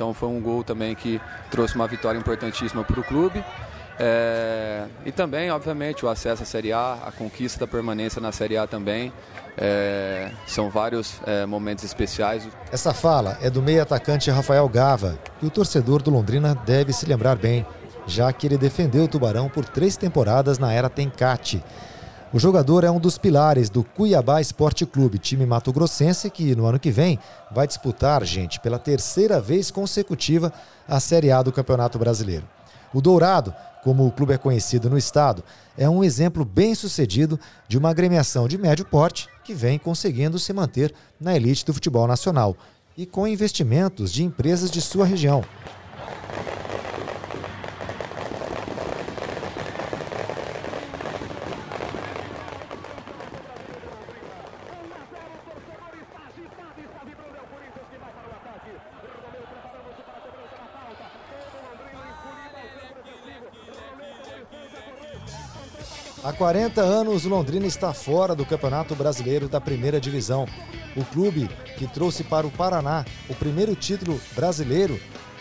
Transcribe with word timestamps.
então 0.00 0.14
foi 0.14 0.30
um 0.30 0.40
gol 0.40 0.64
também 0.64 0.94
que 0.94 1.20
trouxe 1.50 1.74
uma 1.74 1.86
vitória 1.86 2.18
importantíssima 2.18 2.82
para 2.82 2.98
o 2.98 3.04
clube. 3.04 3.44
É, 3.98 4.86
e 5.04 5.12
também, 5.12 5.50
obviamente, 5.50 6.06
o 6.06 6.08
acesso 6.08 6.42
à 6.42 6.46
Série 6.46 6.72
A, 6.72 6.94
a 7.06 7.12
conquista 7.12 7.60
da 7.60 7.66
permanência 7.66 8.18
na 8.18 8.32
Série 8.32 8.56
A 8.56 8.66
também. 8.66 9.12
É, 9.58 10.30
são 10.46 10.70
vários 10.70 11.20
é, 11.26 11.44
momentos 11.44 11.84
especiais. 11.84 12.48
Essa 12.72 12.94
fala 12.94 13.36
é 13.42 13.50
do 13.50 13.60
meio 13.60 13.82
atacante 13.82 14.30
Rafael 14.30 14.66
Gava, 14.70 15.18
que 15.38 15.44
o 15.44 15.50
torcedor 15.50 16.00
do 16.00 16.10
Londrina 16.10 16.54
deve 16.54 16.94
se 16.94 17.04
lembrar 17.04 17.36
bem, 17.36 17.66
já 18.06 18.32
que 18.32 18.46
ele 18.46 18.56
defendeu 18.56 19.04
o 19.04 19.08
Tubarão 19.08 19.50
por 19.50 19.66
três 19.66 19.98
temporadas 19.98 20.58
na 20.58 20.72
era 20.72 20.88
Tencate. 20.88 21.62
O 22.32 22.38
jogador 22.38 22.84
é 22.84 22.90
um 22.90 23.00
dos 23.00 23.18
pilares 23.18 23.68
do 23.68 23.82
Cuiabá 23.82 24.40
Esporte 24.40 24.86
Clube, 24.86 25.18
time 25.18 25.44
mato-grossense 25.44 26.30
que 26.30 26.54
no 26.54 26.64
ano 26.64 26.78
que 26.78 26.92
vem 26.92 27.18
vai 27.50 27.66
disputar, 27.66 28.24
gente, 28.24 28.60
pela 28.60 28.78
terceira 28.78 29.40
vez 29.40 29.68
consecutiva 29.68 30.52
a 30.86 31.00
Série 31.00 31.32
A 31.32 31.42
do 31.42 31.50
Campeonato 31.50 31.98
Brasileiro. 31.98 32.48
O 32.94 33.00
Dourado, 33.00 33.52
como 33.82 34.06
o 34.06 34.12
clube 34.12 34.32
é 34.32 34.38
conhecido 34.38 34.88
no 34.88 34.96
estado, 34.96 35.42
é 35.76 35.90
um 35.90 36.04
exemplo 36.04 36.44
bem 36.44 36.72
sucedido 36.72 37.38
de 37.66 37.76
uma 37.76 37.90
agremiação 37.90 38.46
de 38.46 38.56
médio 38.56 38.84
porte 38.84 39.28
que 39.42 39.52
vem 39.52 39.76
conseguindo 39.76 40.38
se 40.38 40.52
manter 40.52 40.94
na 41.20 41.34
elite 41.34 41.66
do 41.66 41.74
futebol 41.74 42.06
nacional 42.06 42.56
e 42.96 43.06
com 43.06 43.26
investimentos 43.26 44.12
de 44.12 44.22
empresas 44.22 44.70
de 44.70 44.80
sua 44.80 45.04
região. 45.04 45.44
40 66.40 66.80
anos, 66.80 67.26
o 67.26 67.28
Londrina 67.28 67.66
está 67.66 67.92
fora 67.92 68.34
do 68.34 68.46
Campeonato 68.46 68.94
Brasileiro 68.94 69.46
da 69.46 69.60
Primeira 69.60 70.00
Divisão. 70.00 70.48
O 70.96 71.04
clube 71.04 71.50
que 71.76 71.86
trouxe 71.86 72.24
para 72.24 72.46
o 72.46 72.50
Paraná 72.50 73.04
o 73.28 73.34
primeiro 73.34 73.76
título 73.76 74.18
brasileiro 74.34 74.98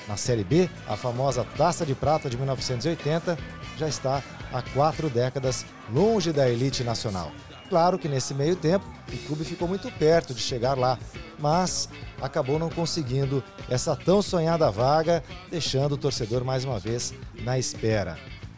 na 0.09 0.17
Série 0.17 0.43
B, 0.43 0.69
a 0.85 0.97
famosa 0.97 1.45
Taça 1.55 1.85
de 1.85 1.95
Prata 1.95 2.29
de 2.29 2.35
1980, 2.35 3.37
já 3.77 3.87
está 3.87 4.21
há 4.51 4.61
quatro 4.61 5.09
décadas 5.09 5.65
longe 5.89 6.33
da 6.33 6.49
elite 6.49 6.83
nacional. 6.83 7.31
Claro 7.69 7.97
que 7.97 8.09
nesse 8.09 8.33
meio 8.33 8.57
tempo 8.57 8.85
o 9.07 9.17
clube 9.25 9.45
ficou 9.45 9.69
muito 9.69 9.89
perto 9.91 10.33
de 10.33 10.41
chegar 10.41 10.77
lá, 10.77 10.99
mas 11.39 11.87
acabou 12.21 12.59
não 12.59 12.69
conseguindo 12.69 13.41
essa 13.69 13.95
tão 13.95 14.21
sonhada 14.21 14.69
vaga, 14.69 15.23
deixando 15.49 15.93
o 15.93 15.97
torcedor 15.97 16.43
mais 16.43 16.65
uma 16.65 16.77
vez 16.77 17.13
na 17.41 17.57
espera. 17.57 18.17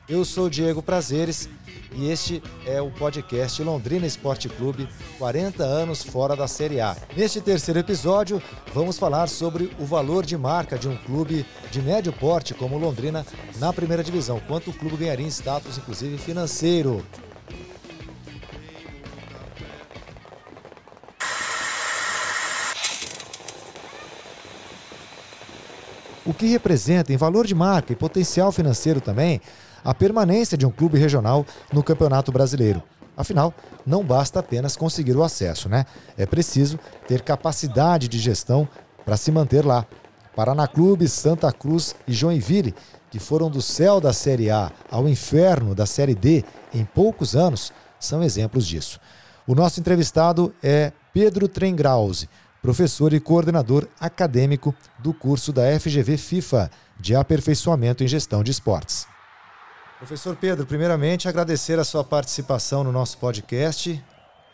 Eu 0.09 0.26
sou 0.26 0.50
Diego 0.50 0.81
Prazeres 0.81 1.48
e 1.94 2.09
este 2.09 2.42
é 2.66 2.81
o 2.81 2.89
podcast 2.89 3.61
Londrina 3.61 4.06
Esporte 4.06 4.47
Clube 4.47 4.88
40 5.17 5.64
anos 5.64 6.03
fora 6.03 6.36
da 6.36 6.48
Série 6.48 6.80
A. 6.80 6.95
Neste 7.16 7.42
terceiro 7.42 7.80
episódio, 7.80 8.42
vamos 8.73 8.98
falar 8.98 9.27
sobre 9.27 9.71
o 9.80 9.86
valor 9.86 10.26
de 10.26 10.38
marca 10.38 10.77
de 10.77 10.88
um 10.88 10.95
clube 10.98 11.45
de 11.70 11.82
médio 11.82 12.14
porte 12.14 12.54
como 12.54 12.77
Londrina 12.77 13.26
na 13.58 13.73
primeira 13.73 14.04
divisão, 14.04 14.39
quanto 14.48 14.70
o 14.70 14.73
clube 14.73 14.98
ganharia 14.98 15.26
em 15.26 15.30
status, 15.30 15.77
inclusive 15.77 16.17
financeiro. 16.17 17.05
O 26.23 26.33
que 26.33 26.45
representa 26.45 27.11
em 27.11 27.17
valor 27.17 27.45
de 27.45 27.55
marca 27.55 27.92
e 27.92 27.95
potencial 27.95 28.52
financeiro 28.52 29.02
também 29.02 29.42
a 29.83 29.93
permanência 29.93 30.58
de 30.58 30.65
um 30.65 30.71
clube 30.71 30.97
regional 30.97 31.45
no 31.71 31.83
Campeonato 31.83 32.31
Brasileiro. 32.31 32.81
Afinal, 33.15 33.53
não 33.86 34.03
basta 34.03 34.39
apenas 34.39 34.75
conseguir 34.75 35.15
o 35.15 35.23
acesso, 35.23 35.67
né? 35.67 35.86
É 36.17 36.25
preciso 36.25 36.80
ter 37.08 37.21
capacidade 37.21 38.08
de 38.08 38.17
gestão 38.19 38.67
para 39.05 39.17
se 39.17 39.31
manter 39.31 39.65
lá. 39.65 39.86
Paraná 40.36 40.67
Clube, 40.67 41.08
Santa 41.08 41.52
Cruz 41.52 41.95
e 42.08 42.14
Joinville, 42.14 42.73
que 43.09 43.19
foram 43.19 43.49
do 43.49 43.61
céu 43.61 43.99
da 43.99 44.14
Série 44.14 44.49
A 44.49 44.71
ao 44.89 45.08
inferno 45.08 45.75
da 45.75 45.86
Série 45.86 46.15
D 46.15 46.45
em 46.73 46.86
poucos 46.86 47.36
anos, 47.36 47.73
são 47.99 48.23
exemplos 48.23 48.65
disso. 48.65 48.99
O 49.45 49.53
nosso 49.53 49.80
entrevistado 49.80 50.53
é 50.63 50.93
Pedro 51.13 51.48
Trengrause, 51.48 52.30
professor 52.61 53.11
e 53.11 53.19
coordenador 53.19 53.87
acadêmico 53.99 54.73
do 54.99 55.13
curso 55.13 55.52
da 55.52 55.63
FGV 55.77 56.15
FIFA 56.15 56.71
de 56.99 57.15
aperfeiçoamento 57.15 58.03
em 58.03 58.08
gestão 58.08 58.43
de 58.43 58.52
esportes. 58.52 59.11
Professor 60.02 60.36
Pedro, 60.36 60.66
primeiramente 60.66 61.30
agradecer 61.30 61.78
a 61.78 61.84
sua 61.84 62.04
participação 62.04 62.84
no 62.84 62.92
nosso 62.92 63.20
podcast 63.20 64.04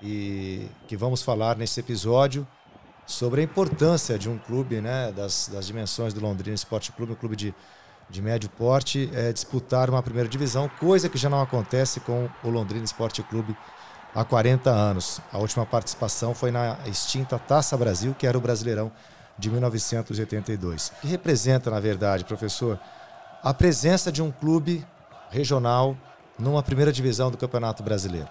e 0.02 0.68
que 0.90 0.98
vamos 0.98 1.22
falar 1.22 1.56
nesse 1.56 1.80
episódio 1.80 2.46
sobre 3.06 3.40
a 3.40 3.44
importância 3.46 4.20
de 4.20 4.28
um 4.28 4.38
clube 4.38 4.82
né, 4.82 5.10
das, 5.14 5.48
das 5.48 5.66
dimensões 5.66 6.14
do 6.14 6.20
Londrina 6.20 6.54
Esporte 6.54 6.92
Clube, 6.92 7.14
um 7.14 7.16
clube 7.16 7.38
de, 7.38 7.56
de 8.10 8.22
médio 8.22 8.50
porte, 8.50 9.10
é, 9.14 9.32
disputar 9.32 9.90
uma 9.90 10.04
primeira 10.04 10.28
divisão, 10.28 10.70
coisa 10.82 11.08
que 11.08 11.18
já 11.18 11.30
não 11.30 11.42
acontece 11.42 12.02
com 12.02 12.30
o 12.44 12.50
Londrina 12.50 12.84
Esporte 12.84 13.24
Clube 13.24 13.56
há 14.14 14.26
40 14.26 14.70
anos. 14.70 15.22
A 15.32 15.38
última 15.38 15.66
participação 15.66 16.36
foi 16.36 16.52
na 16.52 16.78
extinta 16.86 17.40
Taça 17.40 17.78
Brasil, 17.78 18.14
que 18.14 18.28
era 18.28 18.38
o 18.38 18.42
Brasileirão 18.42 18.92
de 19.40 19.50
1982. 19.50 20.92
Que 21.02 21.08
representa, 21.08 21.72
na 21.72 21.80
verdade, 21.80 22.26
professor, 22.26 22.78
a 23.42 23.54
presença 23.54 24.12
de 24.12 24.22
um 24.22 24.30
clube 24.30 24.86
regional 25.30 25.96
numa 26.40 26.64
primeira 26.64 26.92
divisão 26.92 27.32
do 27.32 27.38
Campeonato 27.38 27.84
Brasileiro? 27.84 28.28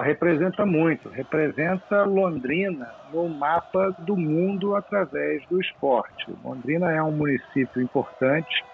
Representa 0.00 0.64
muito, 0.64 1.10
representa 1.10 2.04
Londrina 2.04 2.90
no 3.12 3.28
mapa 3.28 3.94
do 3.98 4.16
mundo 4.16 4.74
através 4.74 5.44
do 5.48 5.60
esporte. 5.60 6.26
Londrina 6.42 6.90
é 6.90 7.02
um 7.02 7.12
município 7.12 7.82
importante, 7.82 8.64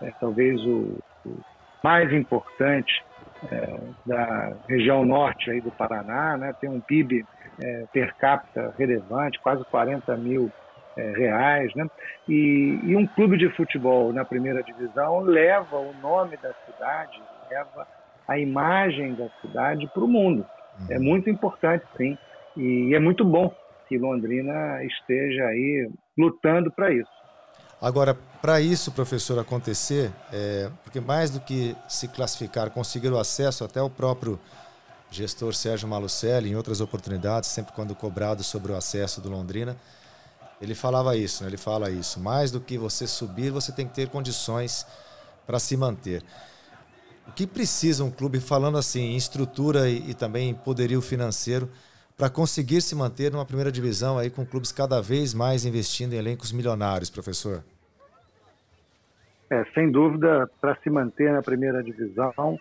é, 0.00 0.12
talvez 0.20 0.60
o, 0.64 0.98
o, 1.24 1.38
mais 1.82 2.12
importante 2.12 3.04
é, 3.50 3.80
da 4.06 4.52
região 4.68 5.04
norte 5.04 5.50
aí 5.50 5.60
do 5.60 5.72
Paraná, 5.72 6.36
né? 6.36 6.54
tem 6.60 6.70
um 6.70 6.80
PIB 6.80 7.26
é, 7.60 7.84
per 7.92 8.14
capita 8.14 8.72
relevante, 8.78 9.40
quase 9.40 9.64
40 9.64 10.16
mil 10.16 10.52
é, 10.96 11.12
reais, 11.12 11.74
né? 11.74 11.86
E, 12.28 12.80
e, 12.84 12.96
um 12.96 13.06
clube 13.06 13.36
de 13.36 13.48
futebol 13.50 14.12
na 14.12 14.24
primeira 14.24 14.62
divisão 14.62 15.20
leva 15.20 15.76
o 15.76 15.92
nome 16.00 16.36
da 16.38 16.52
cidade, 16.64 17.22
leva 17.50 17.86
a 18.26 18.38
imagem 18.38 19.14
da 19.14 19.28
cidade 19.40 19.86
para 19.92 20.02
o 20.02 20.08
mundo. 20.08 20.44
Uhum. 20.80 20.86
É 20.90 20.98
muito 20.98 21.30
importante, 21.30 21.84
sim, 21.96 22.16
e 22.56 22.94
é 22.94 22.98
muito 22.98 23.24
bom 23.24 23.54
que 23.88 23.98
Londrina 23.98 24.82
esteja 24.84 25.44
aí 25.44 25.90
lutando 26.18 26.70
para 26.70 26.92
isso. 26.92 27.16
Agora, 27.80 28.16
para 28.40 28.60
isso, 28.60 28.90
professor, 28.90 29.38
acontecer, 29.38 30.10
é, 30.32 30.70
porque 30.82 30.98
mais 30.98 31.30
do 31.30 31.40
que 31.40 31.76
se 31.86 32.08
classificar, 32.08 32.70
conseguir 32.70 33.10
o 33.10 33.18
acesso 33.18 33.64
até 33.64 33.82
o 33.82 33.90
próprio 33.90 34.40
gestor 35.10 35.54
Sérgio 35.54 35.86
Malucelli, 35.86 36.50
em 36.50 36.56
outras 36.56 36.80
oportunidades, 36.80 37.50
sempre 37.50 37.72
quando 37.74 37.94
cobrado 37.94 38.42
sobre 38.42 38.72
o 38.72 38.76
acesso 38.76 39.20
do 39.20 39.28
Londrina, 39.28 39.76
ele 40.60 40.74
falava 40.74 41.16
isso, 41.16 41.42
né? 41.42 41.50
ele 41.50 41.56
fala 41.56 41.90
isso. 41.90 42.20
Mais 42.20 42.50
do 42.50 42.60
que 42.60 42.78
você 42.78 43.06
subir, 43.06 43.50
você 43.50 43.72
tem 43.72 43.86
que 43.86 43.94
ter 43.94 44.08
condições 44.08 44.86
para 45.46 45.58
se 45.58 45.76
manter. 45.76 46.22
O 47.28 47.32
que 47.32 47.46
precisa 47.46 48.04
um 48.04 48.10
clube, 48.10 48.40
falando 48.40 48.78
assim, 48.78 49.00
em 49.00 49.16
estrutura 49.16 49.88
e, 49.88 50.10
e 50.10 50.14
também 50.14 50.50
em 50.50 50.54
poderio 50.54 51.02
financeiro, 51.02 51.68
para 52.16 52.30
conseguir 52.30 52.80
se 52.80 52.94
manter 52.94 53.30
numa 53.30 53.44
primeira 53.44 53.70
divisão 53.70 54.18
aí 54.18 54.30
com 54.30 54.46
clubes 54.46 54.72
cada 54.72 55.02
vez 55.02 55.34
mais 55.34 55.66
investindo 55.66 56.14
em 56.14 56.16
elencos 56.16 56.52
milionários, 56.52 57.10
professor? 57.10 57.62
É, 59.50 59.64
sem 59.74 59.90
dúvida, 59.90 60.50
para 60.60 60.74
se 60.76 60.88
manter 60.88 61.32
na 61.32 61.42
primeira 61.42 61.82
divisão, 61.82 62.58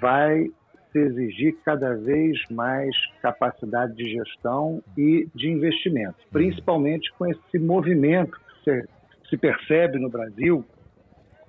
vai 0.00 0.50
se 0.92 0.98
exigir 0.98 1.56
cada 1.64 1.94
vez 1.94 2.38
mais 2.50 2.94
capacidade 3.20 3.94
de 3.94 4.10
gestão 4.10 4.82
e 4.96 5.28
de 5.34 5.50
investimento, 5.50 6.16
principalmente 6.30 7.12
com 7.12 7.26
esse 7.26 7.58
movimento 7.58 8.38
que 8.64 8.84
se 9.28 9.36
percebe 9.36 9.98
no 9.98 10.08
Brasil 10.08 10.64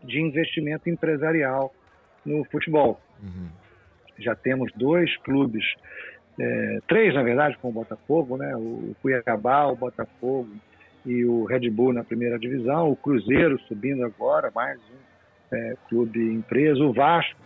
de 0.04 0.20
investimento 0.22 0.90
empresarial 0.90 1.74
no 2.26 2.44
futebol. 2.46 3.00
Uhum. 3.22 3.50
Já 4.18 4.36
temos 4.36 4.72
dois 4.76 5.16
clubes, 5.18 5.66
é, 6.40 6.80
três 6.88 7.14
na 7.14 7.24
verdade, 7.24 7.58
com 7.58 7.70
o 7.70 7.74
Botafogo, 7.74 8.38
né? 8.38 8.56
o 8.56 8.96
Cuiabá, 9.02 9.68
o 9.68 9.76
Botafogo 9.76 10.50
e 11.06 11.24
o 11.24 11.46
Red 11.46 11.70
Bull 11.70 11.94
na 11.94 12.04
primeira 12.04 12.38
divisão, 12.38 12.92
o 12.92 12.96
Cruzeiro 12.96 13.60
subindo 13.68 14.04
agora, 14.04 14.52
mais 14.54 14.80
um 14.80 15.56
é, 15.56 15.76
clube 15.88 16.20
empresa, 16.20 16.84
o 16.84 16.94
Vasco 16.94 17.40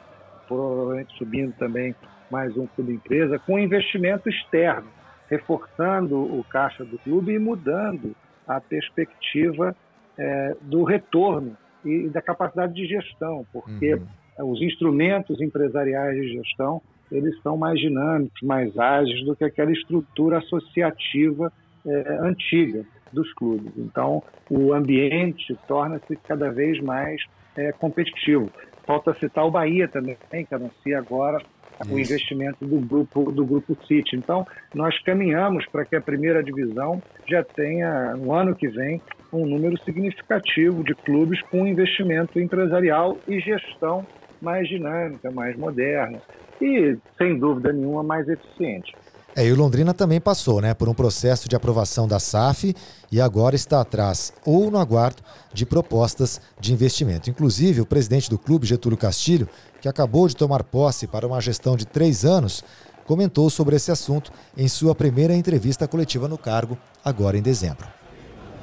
provavelmente 0.48 1.18
subindo 1.18 1.54
também 1.54 1.96
mais 2.30 2.56
um 2.58 2.66
clube 2.66 2.94
empresa, 2.94 3.38
com 3.40 3.60
investimento 3.60 4.30
externo, 4.30 4.88
reforçando 5.30 6.18
o 6.18 6.44
caixa 6.50 6.84
do 6.84 6.98
clube 6.98 7.34
e 7.34 7.40
mudando 7.40 8.16
a 8.48 8.60
perspectiva 8.60 9.76
é, 10.18 10.56
do 10.62 10.84
retorno 10.84 11.56
e 11.86 12.10
da 12.10 12.22
capacidade 12.22 12.74
de 12.74 12.86
gestão, 12.86 13.46
porque 13.52 13.96
uhum. 13.96 14.52
os 14.52 14.62
instrumentos 14.62 15.40
empresariais 15.42 16.16
de 16.16 16.34
gestão 16.34 16.82
eles 17.12 17.40
são 17.42 17.56
mais 17.56 17.80
dinâmicos, 17.80 18.42
mais 18.42 18.78
ágeis 18.78 19.24
do 19.26 19.36
que 19.36 19.44
aquela 19.44 19.72
estrutura 19.72 20.40
associativa 20.40 21.52
é, 21.86 22.18
antiga 22.22 22.84
dos 23.12 23.32
clubes. 23.34 23.72
Então, 23.78 24.24
o 24.50 24.74
ambiente 24.74 25.56
torna-se 25.68 26.16
cada 26.28 26.50
vez 26.50 26.80
mais 26.82 27.22
é, 27.56 27.72
competitivo. 27.72 28.50
Falta 28.86 29.14
citar 29.16 29.46
o 29.46 29.52
Bahia 29.52 29.88
também, 29.88 30.18
que 30.30 30.54
anuncia 30.54 30.98
agora 30.98 31.38
Isso. 31.82 31.94
o 31.94 32.00
investimento 32.00 32.66
do 32.66 32.80
grupo 32.80 33.32
do 33.32 33.46
grupo 33.46 33.78
City. 33.86 34.16
Então, 34.16 34.46
nós 34.74 34.98
caminhamos 35.04 35.66
para 35.68 35.86
que 35.86 35.96
a 35.96 36.02
primeira 36.02 36.44
divisão 36.44 37.02
já 37.28 37.44
tenha 37.44 38.16
no 38.16 38.34
ano 38.34 38.56
que 38.56 38.68
vem 38.68 39.02
um 39.32 39.46
número 39.46 39.78
significativo 39.84 40.84
de 40.84 40.94
clubes 40.94 41.42
com 41.44 41.66
investimento 41.66 42.40
empresarial 42.40 43.18
e 43.28 43.40
gestão 43.40 44.06
mais 44.42 44.68
dinâmica, 44.68 45.32
mais 45.32 45.58
moderna 45.58 46.22
e, 46.62 46.98
sem 47.18 47.38
dúvida 47.38 47.74
nenhuma, 47.74 48.04
mais 48.04 48.28
eficiente. 48.28 48.94
É, 49.36 49.48
e 49.48 49.52
o 49.52 49.56
Londrina 49.56 49.96
também 49.96 50.22
passou 50.22 50.62
né, 50.62 50.76
por 50.76 50.88
um 50.88 50.94
processo 50.94 51.50
de 51.50 51.56
aprovação 51.56 52.08
da 52.08 52.20
SAF 52.20 52.76
e 53.12 53.20
agora 53.20 53.56
está 53.56 53.82
atrás 53.82 54.32
ou 54.46 54.70
no 54.70 54.78
aguardo 54.78 55.24
de 55.52 55.66
propostas 55.66 56.40
de 56.60 56.72
investimento. 56.72 57.32
Inclusive, 57.32 57.82
o 57.82 57.86
presidente 57.86 58.30
do 58.30 58.38
clube, 58.38 58.68
Getúlio 58.68 58.98
Castilho, 58.98 59.50
que 59.82 59.90
acabou 59.90 60.28
de 60.28 60.36
tomar 60.36 60.64
posse 60.64 61.08
para 61.08 61.26
uma 61.26 61.42
gestão 61.42 61.76
de 61.76 61.86
três 61.86 62.24
anos, 62.24 62.64
comentou 63.06 63.50
sobre 63.50 63.76
esse 63.76 63.92
assunto 63.92 64.32
em 64.56 64.68
sua 64.68 64.94
primeira 64.94 65.36
entrevista 65.36 65.88
coletiva 65.88 66.28
no 66.28 66.38
cargo, 66.38 66.78
agora 67.04 67.36
em 67.36 67.42
dezembro. 67.42 67.88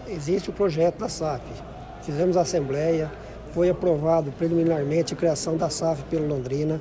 Existe 0.06 0.50
o 0.50 0.52
projeto 0.52 0.98
da 0.98 1.08
SAF. 1.08 1.42
Fizemos 2.02 2.36
a 2.36 2.42
assembleia, 2.42 3.10
foi 3.52 3.68
aprovado 3.70 4.30
preliminarmente 4.32 5.14
a 5.14 5.16
criação 5.16 5.56
da 5.56 5.68
SAF 5.68 6.04
pelo 6.04 6.28
Londrina, 6.28 6.80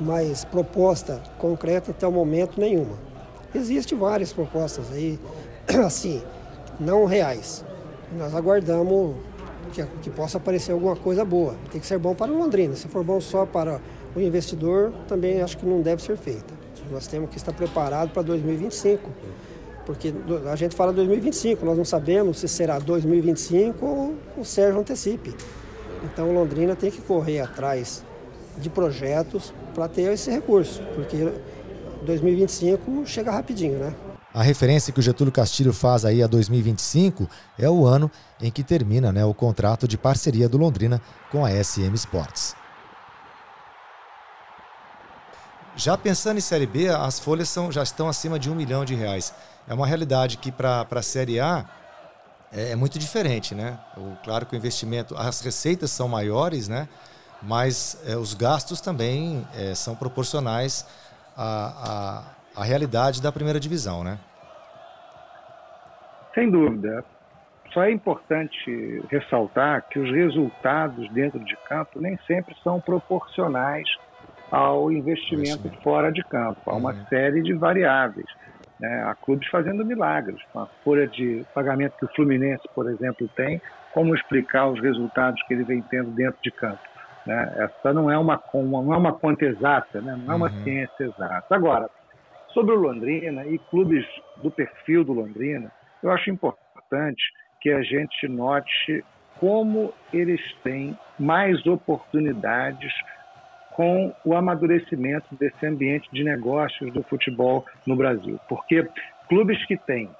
mas 0.00 0.44
proposta 0.44 1.22
concreta 1.38 1.92
até 1.92 2.08
o 2.08 2.12
momento 2.12 2.58
nenhuma. 2.60 3.09
Existem 3.54 3.98
várias 3.98 4.32
propostas 4.32 4.92
aí, 4.92 5.18
assim, 5.84 6.22
não 6.78 7.04
reais. 7.04 7.64
Nós 8.16 8.34
aguardamos 8.34 9.16
que, 9.72 9.84
que, 10.02 10.10
possa 10.10 10.38
aparecer 10.38 10.72
alguma 10.72 10.96
coisa 10.96 11.24
boa. 11.24 11.54
Tem 11.70 11.80
que 11.80 11.86
ser 11.86 11.98
bom 11.98 12.14
para 12.14 12.30
Londrina. 12.30 12.74
Se 12.74 12.88
for 12.88 13.04
bom 13.04 13.20
só 13.20 13.46
para 13.46 13.80
o 14.14 14.20
investidor, 14.20 14.92
também 15.06 15.40
acho 15.42 15.56
que 15.56 15.66
não 15.66 15.80
deve 15.80 16.02
ser 16.02 16.16
feita. 16.16 16.52
Nós 16.90 17.06
temos 17.06 17.30
que 17.30 17.36
estar 17.36 17.52
preparados 17.52 18.12
para 18.12 18.22
2025. 18.22 19.08
Porque 19.86 20.12
a 20.50 20.56
gente 20.56 20.76
fala 20.76 20.92
2025, 20.92 21.64
nós 21.64 21.76
não 21.76 21.84
sabemos 21.84 22.38
se 22.38 22.46
será 22.46 22.78
2025 22.78 23.84
ou 23.84 24.14
o 24.36 24.44
Sérgio 24.44 24.80
antecipe. 24.80 25.34
Então 26.04 26.32
Londrina 26.32 26.76
tem 26.76 26.90
que 26.90 27.00
correr 27.00 27.40
atrás 27.40 28.04
de 28.56 28.68
projetos 28.70 29.52
para 29.74 29.88
ter 29.88 30.12
esse 30.12 30.30
recurso, 30.30 30.82
porque 30.94 31.32
2025 32.02 33.06
chega 33.06 33.30
rapidinho, 33.30 33.78
né? 33.78 33.94
A 34.32 34.42
referência 34.42 34.92
que 34.92 35.00
o 35.00 35.02
Getúlio 35.02 35.32
Castilho 35.32 35.72
faz 35.72 36.04
aí 36.04 36.22
a 36.22 36.26
2025 36.26 37.28
é 37.58 37.68
o 37.68 37.84
ano 37.84 38.10
em 38.40 38.50
que 38.50 38.62
termina 38.62 39.12
né, 39.12 39.24
o 39.24 39.34
contrato 39.34 39.88
de 39.88 39.98
parceria 39.98 40.48
do 40.48 40.56
Londrina 40.56 41.02
com 41.32 41.44
a 41.44 41.50
SM 41.50 41.92
Sports. 41.94 42.54
Já 45.74 45.96
pensando 45.96 46.38
em 46.38 46.40
Série 46.40 46.66
B, 46.66 46.88
as 46.88 47.18
folhas 47.18 47.48
são, 47.48 47.72
já 47.72 47.82
estão 47.82 48.08
acima 48.08 48.38
de 48.38 48.50
um 48.50 48.54
milhão 48.54 48.84
de 48.84 48.94
reais. 48.94 49.32
É 49.66 49.74
uma 49.74 49.86
realidade 49.86 50.36
que 50.36 50.52
para 50.52 50.86
a 50.88 51.02
Série 51.02 51.40
A 51.40 51.64
é, 52.52 52.72
é, 52.72 52.76
muito 52.76 52.98
diferente, 52.98 53.54
né? 53.54 53.78
O, 53.96 54.16
claro 54.24 54.46
que 54.46 54.54
o 54.54 54.56
investimento, 54.56 55.16
as 55.16 55.40
receitas 55.40 55.90
são 55.90 56.08
maiores, 56.08 56.68
né? 56.68 56.88
Mas 57.42 57.96
é, 58.06 58.16
os 58.16 58.34
gastos 58.34 58.80
também 58.80 59.46
é, 59.54 59.74
são 59.74 59.94
proporcionais 59.94 60.84
a, 61.36 62.24
a, 62.56 62.60
a 62.60 62.64
realidade 62.64 63.22
da 63.22 63.32
primeira 63.32 63.60
divisão, 63.60 64.04
né? 64.04 64.18
Sem 66.34 66.50
dúvida. 66.50 67.04
Só 67.72 67.84
é 67.84 67.92
importante 67.92 69.02
ressaltar 69.08 69.86
que 69.88 69.98
os 69.98 70.10
resultados 70.10 71.08
dentro 71.12 71.38
de 71.44 71.56
campo 71.68 72.00
nem 72.00 72.18
sempre 72.26 72.54
são 72.64 72.80
proporcionais 72.80 73.88
ao 74.50 74.90
investimento 74.90 75.70
fora 75.82 76.10
de 76.10 76.22
campo. 76.24 76.60
Há 76.66 76.74
uma 76.74 76.92
uhum. 76.92 77.06
série 77.06 77.42
de 77.42 77.52
variáveis. 77.52 78.26
Né? 78.80 79.04
Há 79.06 79.14
clubes 79.14 79.48
fazendo 79.48 79.84
milagres. 79.84 80.40
Com 80.52 80.60
a 80.60 80.66
folha 80.82 81.06
de 81.06 81.44
pagamento 81.54 81.96
que 81.98 82.06
o 82.06 82.14
Fluminense, 82.14 82.64
por 82.74 82.90
exemplo, 82.90 83.28
tem, 83.36 83.62
como 83.92 84.14
explicar 84.14 84.68
os 84.68 84.80
resultados 84.80 85.40
que 85.44 85.54
ele 85.54 85.64
vem 85.64 85.82
tendo 85.82 86.10
dentro 86.10 86.40
de 86.42 86.50
campo? 86.50 86.80
Né? 87.26 87.52
Essa 87.56 87.92
não 87.92 88.10
é 88.10 88.18
uma, 88.18 88.42
não 88.54 88.94
é 88.94 88.96
uma 88.96 89.12
conta 89.12 89.44
exata, 89.44 90.00
né? 90.00 90.18
não 90.24 90.34
é 90.34 90.36
uma 90.36 90.50
uhum. 90.50 90.62
ciência 90.62 91.04
exata. 91.04 91.54
Agora, 91.54 91.90
sobre 92.48 92.74
o 92.74 92.78
Londrina 92.78 93.46
e 93.46 93.58
clubes 93.58 94.06
do 94.42 94.50
perfil 94.50 95.04
do 95.04 95.12
Londrina, 95.12 95.70
eu 96.02 96.10
acho 96.10 96.30
importante 96.30 97.22
que 97.60 97.70
a 97.70 97.82
gente 97.82 98.26
note 98.26 99.04
como 99.38 99.92
eles 100.12 100.40
têm 100.62 100.96
mais 101.18 101.64
oportunidades 101.66 102.92
com 103.72 104.14
o 104.24 104.34
amadurecimento 104.34 105.34
desse 105.36 105.64
ambiente 105.64 106.08
de 106.12 106.24
negócios 106.24 106.92
do 106.92 107.02
futebol 107.04 107.64
no 107.86 107.96
Brasil. 107.96 108.38
Porque 108.48 108.86
clubes 109.28 109.64
que 109.66 109.76
têm 109.76 110.10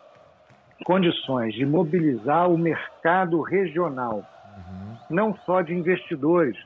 condições 0.84 1.54
de 1.54 1.66
mobilizar 1.66 2.50
o 2.50 2.56
mercado 2.56 3.42
regional, 3.42 4.24
uhum. 4.56 4.96
não 5.10 5.36
só 5.44 5.60
de 5.60 5.74
investidores, 5.74 6.56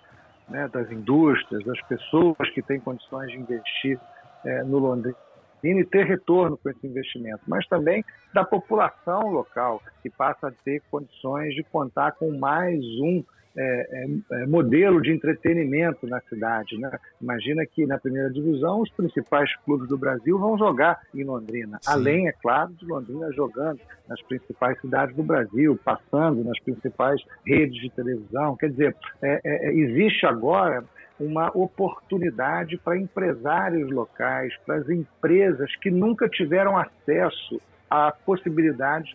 né, 0.49 0.69
das 0.69 0.91
indústrias, 0.91 1.65
das 1.65 1.81
pessoas 1.83 2.51
que 2.53 2.63
têm 2.63 2.81
condições 2.81 3.31
de 3.31 3.39
investir 3.39 3.99
é, 4.45 4.63
no 4.65 4.79
Londrina 4.79 5.17
e 5.63 5.85
ter 5.85 6.05
retorno 6.05 6.59
com 6.59 6.69
esse 6.69 6.87
investimento, 6.87 7.41
mas 7.47 7.67
também 7.69 8.05
da 8.35 8.45
população 8.45 9.31
local, 9.31 9.81
que 10.03 10.11
passa 10.11 10.49
a 10.49 10.53
ter 10.63 10.83
condições 10.91 11.55
de 11.55 11.63
contar 11.65 12.13
com 12.13 12.39
mais 12.39 12.81
um 13.01 13.25
é, 13.57 13.63
é, 13.63 14.43
é, 14.43 14.47
modelo 14.47 15.01
de 15.01 15.13
entretenimento 15.13 16.09
na 16.09 16.21
cidade. 16.23 16.77
Né? 16.77 16.91
Imagina 17.23 17.65
que 17.65 17.87
na 17.87 17.99
primeira 17.99 18.29
divisão 18.29 18.81
os 18.81 18.91
principais 18.91 19.55
clubes 19.65 19.89
do 19.89 19.97
Brasil 19.97 20.37
vão 20.39 20.59
jogar 20.59 21.01
em 21.15 21.23
Londrina, 21.23 21.79
Sim. 21.81 21.91
além, 21.93 22.29
é 22.29 22.33
claro, 22.33 22.73
de 22.73 22.85
Londrina 22.85 23.33
jogando 23.33 23.79
nas 24.09 24.21
principais 24.23 24.81
cidades 24.81 25.15
do 25.15 25.23
Brasil, 25.23 25.79
passando 25.85 26.43
nas 26.43 26.59
principais 26.61 27.23
redes 27.47 27.81
de 27.81 27.91
televisão. 27.91 28.57
Quer 28.57 28.71
dizer, 28.71 28.97
é, 29.23 29.41
é, 29.45 29.69
é, 29.69 29.73
existe 29.73 30.27
agora 30.27 30.85
uma 31.21 31.49
oportunidade 31.57 32.77
para 32.77 32.99
empresários 32.99 33.89
locais, 33.89 34.53
para 34.67 34.77
as 34.77 34.89
empresas 34.89 35.75
que 35.77 35.93
nunca 35.93 36.29
tiveram 36.29 36.77
acesso 36.77 37.61
a 37.89 38.11
possibilidades 38.11 39.15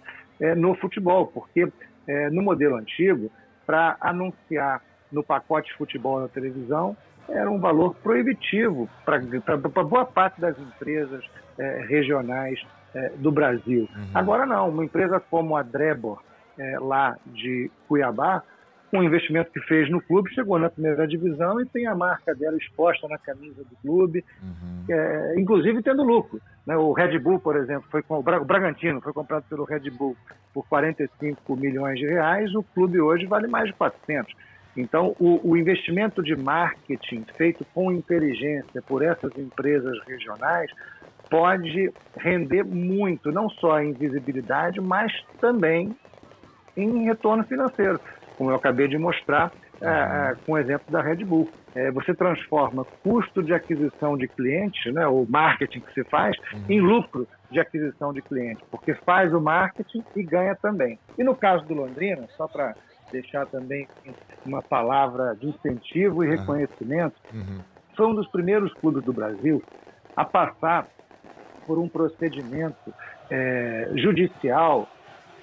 no 0.56 0.74
futebol, 0.76 1.28
porque 1.28 1.70
no 2.32 2.42
modelo 2.42 2.78
antigo 2.78 3.30
para 3.70 3.98
anunciar 4.02 4.82
no 5.12 5.24
pacote 5.24 5.70
de 5.70 5.78
futebol 5.78 6.20
na 6.20 6.28
televisão 6.28 6.98
era 7.28 7.52
um 7.52 7.60
valor 7.60 7.94
proibitivo 8.02 8.90
para 9.06 9.58
boa 9.84 10.06
parte 10.06 10.42
das 10.42 10.58
empresas 10.58 11.24
é, 11.56 11.86
regionais 11.88 12.60
é, 12.96 13.10
do 13.18 13.32
Brasil. 13.32 13.88
Uhum. 13.96 14.10
Agora 14.16 14.48
não, 14.48 14.70
uma 14.70 14.84
empresa 14.84 15.20
como 15.20 15.56
a 15.56 15.62
Drebor, 15.62 16.20
é, 16.58 16.80
lá 16.80 17.16
de 17.28 17.70
Cuiabá, 17.88 18.42
um 18.98 19.04
investimento 19.04 19.52
que 19.52 19.60
fez 19.62 19.90
no 19.90 20.02
clube, 20.02 20.34
chegou 20.34 20.58
na 20.58 20.70
primeira 20.70 21.08
divisão 21.08 21.62
e 21.62 21.66
tem 21.66 21.86
a 21.86 21.96
marca 21.96 22.34
dela 22.34 22.58
exposta 22.58 23.08
na 23.08 23.18
camisa 23.18 23.64
do 23.64 23.76
clube, 23.82 24.24
uhum. 24.42 24.86
é, 24.90 25.36
inclusive 25.38 25.82
tendo 25.84 26.04
lucro. 26.04 26.42
Né? 26.66 26.76
O 26.76 26.92
Red 26.92 27.18
Bull, 27.20 27.40
por 27.40 27.56
exemplo, 27.56 27.88
foi 27.92 28.02
com, 28.02 28.18
o 28.18 28.24
Bragantino 28.24 29.02
foi 29.02 29.14
comprado 29.14 29.44
pelo 29.50 29.64
Red 29.64 29.90
Bull 29.92 30.16
por 30.54 30.68
45 30.68 31.56
milhões 31.56 32.00
de 32.00 32.08
reais, 32.08 32.54
o 32.56 32.64
clube 32.64 33.00
hoje 33.00 33.26
vale 33.26 33.48
mais 33.48 33.68
de 33.68 33.74
400. 33.74 34.34
Então, 34.76 35.16
o, 35.20 35.52
o 35.52 35.58
investimento 35.58 36.24
de 36.24 36.36
marketing 36.36 37.26
feito 37.36 37.66
com 37.74 37.92
inteligência 37.92 38.82
por 38.82 39.04
essas 39.04 39.36
empresas 39.38 40.00
regionais 40.08 40.72
pode 41.30 41.92
render 42.18 42.64
muito, 42.64 43.32
não 43.32 43.50
só 43.50 43.82
em 43.82 43.94
visibilidade, 43.94 44.82
mas 44.82 45.12
também 45.40 45.96
em 46.76 47.04
retorno 47.06 47.44
financeiro 47.44 48.00
como 48.40 48.52
eu 48.52 48.56
acabei 48.56 48.88
de 48.88 48.98
mostrar 48.98 49.52
é, 49.82 49.86
é, 49.86 50.36
com 50.46 50.54
o 50.54 50.58
exemplo 50.58 50.90
da 50.90 51.02
Red 51.02 51.26
Bull. 51.26 51.50
É, 51.76 51.92
você 51.92 52.14
transforma 52.14 52.86
custo 53.04 53.44
de 53.44 53.54
aquisição 53.54 54.18
de 54.18 54.30
clientes, 54.30 54.94
né, 54.94 55.06
o 55.08 55.26
marketing 55.28 55.82
que 55.82 55.94
se 55.94 56.06
faz, 56.06 56.38
uhum. 56.54 56.64
em 56.70 56.80
lucro 56.80 57.28
de 57.52 57.60
aquisição 57.60 58.14
de 58.14 58.22
clientes, 58.22 58.64
porque 58.72 58.94
faz 58.94 59.34
o 59.34 59.42
marketing 59.42 60.02
e 60.16 60.24
ganha 60.24 60.56
também. 60.56 60.98
E 61.18 61.24
no 61.24 61.36
caso 61.36 61.66
do 61.66 61.74
Londrina, 61.74 62.28
só 62.38 62.48
para 62.48 62.76
deixar 63.12 63.46
também 63.46 63.88
uma 64.46 64.62
palavra 64.62 65.36
de 65.36 65.48
incentivo 65.48 66.24
e 66.24 66.30
reconhecimento, 66.30 67.16
uhum. 67.34 67.60
foi 67.96 68.08
um 68.08 68.16
dos 68.16 68.28
primeiros 68.30 68.74
clubes 68.76 69.04
do 69.04 69.12
Brasil 69.12 69.62
a 70.16 70.24
passar 70.24 70.88
por 71.68 71.78
um 71.78 71.90
procedimento 71.90 72.94
é, 73.30 73.92
judicial 73.96 74.88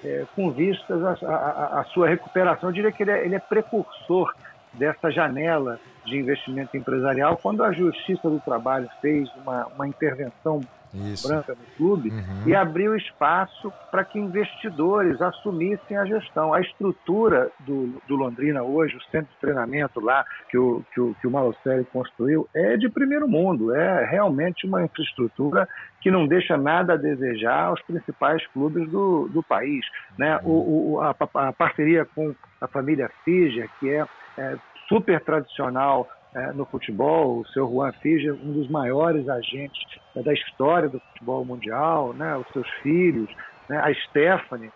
é, 0.03 0.25
com 0.35 0.51
vistas 0.51 1.03
à 1.23 1.83
sua 1.93 2.07
recuperação. 2.07 2.69
Eu 2.69 2.73
diria 2.73 2.91
que 2.91 3.03
ele 3.03 3.11
é, 3.11 3.25
ele 3.25 3.35
é 3.35 3.39
precursor 3.39 4.33
dessa 4.73 5.09
janela 5.09 5.79
de 6.05 6.17
investimento 6.17 6.77
empresarial, 6.77 7.37
quando 7.37 7.63
a 7.63 7.71
Justiça 7.71 8.29
do 8.29 8.39
Trabalho 8.39 8.89
fez 9.01 9.29
uma, 9.43 9.67
uma 9.67 9.87
intervenção 9.87 10.61
isso. 10.93 11.27
branca 11.27 11.53
no 11.53 11.75
clube 11.75 12.09
uhum. 12.09 12.43
e 12.45 12.55
abriu 12.55 12.95
espaço 12.95 13.71
para 13.91 14.03
que 14.03 14.19
investidores 14.19 15.21
assumissem 15.21 15.97
a 15.97 16.05
gestão. 16.05 16.53
A 16.53 16.61
estrutura 16.61 17.49
do, 17.59 18.01
do 18.07 18.15
Londrina 18.15 18.63
hoje, 18.63 18.95
o 18.95 19.01
centro 19.11 19.31
de 19.33 19.39
treinamento 19.39 19.99
lá 19.99 20.25
que 20.49 20.57
o, 20.57 20.83
que 20.93 21.01
o, 21.01 21.15
que 21.19 21.27
o 21.27 21.31
Malocelli 21.31 21.85
construiu, 21.85 22.47
é 22.53 22.77
de 22.77 22.89
primeiro 22.89 23.27
mundo, 23.27 23.73
é 23.73 24.05
realmente 24.05 24.65
uma 24.65 24.83
infraestrutura 24.83 25.67
que 26.01 26.11
não 26.11 26.27
deixa 26.27 26.55
nada 26.55 26.93
a 26.93 26.97
desejar 26.97 27.65
aos 27.65 27.81
principais 27.81 28.45
clubes 28.47 28.89
do, 28.89 29.27
do 29.27 29.43
país. 29.43 29.85
Né? 30.17 30.39
O, 30.43 30.93
o 30.93 31.01
a, 31.01 31.15
a, 31.33 31.53
parceria 31.53 32.05
com 32.05 32.33
a 32.61 32.67
família 32.67 33.09
Figer, 33.23 33.69
que 33.79 33.89
é, 33.89 34.05
é 34.37 34.57
super 34.87 35.19
tradicional 35.21 36.07
é, 36.35 36.51
no 36.53 36.65
futebol, 36.65 37.39
o 37.39 37.47
seu 37.47 37.69
Juan 37.69 37.91
Fija, 37.93 38.33
um 38.33 38.53
dos 38.53 38.69
maiores 38.69 39.27
agentes 39.27 39.79
é, 40.15 40.21
da 40.21 40.33
história 40.33 40.89
do 40.89 40.99
futebol 40.99 41.45
mundial, 41.45 42.13
né, 42.13 42.35
os 42.37 42.47
seus 42.53 42.69
filhos, 42.81 43.29
né, 43.69 43.77
a 43.79 43.93
Stephanie, 43.93 44.71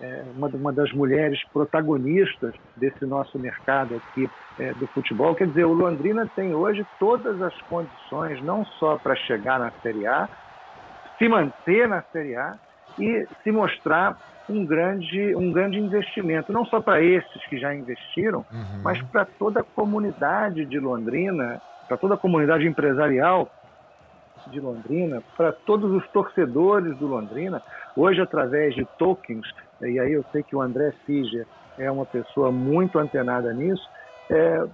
é, 0.00 0.24
uma, 0.36 0.48
uma, 0.48 0.72
das 0.72 0.92
mulheres 0.92 1.42
protagonistas 1.52 2.54
desse 2.76 3.06
nosso 3.06 3.38
mercado 3.38 3.96
aqui 3.96 4.28
é, 4.58 4.72
do 4.74 4.86
futebol. 4.88 5.34
Quer 5.34 5.48
dizer, 5.48 5.64
o 5.64 5.72
Londrina 5.72 6.28
tem 6.34 6.54
hoje 6.54 6.84
todas 6.98 7.40
as 7.40 7.54
condições, 7.62 8.42
não 8.42 8.64
só 8.64 8.96
para 8.98 9.14
chegar 9.14 9.58
na 9.58 9.70
Série 9.82 10.06
A, 10.06 10.28
se 11.18 11.28
manter 11.28 11.88
na 11.88 12.02
Série 12.12 12.34
A 12.34 12.58
e 12.98 13.26
se 13.42 13.50
mostrar 13.50 14.16
um 14.48 14.64
grande, 14.64 15.34
um 15.34 15.50
grande 15.52 15.78
investimento, 15.78 16.52
não 16.52 16.64
só 16.66 16.80
para 16.80 17.02
esses 17.02 17.46
que 17.46 17.58
já 17.58 17.74
investiram, 17.74 18.44
uhum. 18.52 18.82
mas 18.82 19.00
para 19.02 19.24
toda 19.24 19.60
a 19.60 19.64
comunidade 19.64 20.64
de 20.66 20.78
Londrina, 20.78 21.60
para 21.88 21.96
toda 21.96 22.14
a 22.14 22.18
comunidade 22.18 22.66
empresarial 22.66 23.50
de 24.48 24.60
Londrina, 24.60 25.22
para 25.36 25.52
todos 25.52 25.90
os 25.90 26.06
torcedores 26.08 26.96
do 26.98 27.06
Londrina, 27.06 27.62
hoje 27.96 28.20
através 28.20 28.74
de 28.74 28.84
tokens, 28.98 29.46
e 29.80 29.98
aí 29.98 30.12
eu 30.12 30.24
sei 30.30 30.42
que 30.42 30.54
o 30.54 30.60
André 30.60 30.92
Figer 31.06 31.46
é 31.78 31.90
uma 31.90 32.04
pessoa 32.04 32.52
muito 32.52 32.98
antenada 32.98 33.52
nisso, 33.52 33.88
é, 34.30 34.66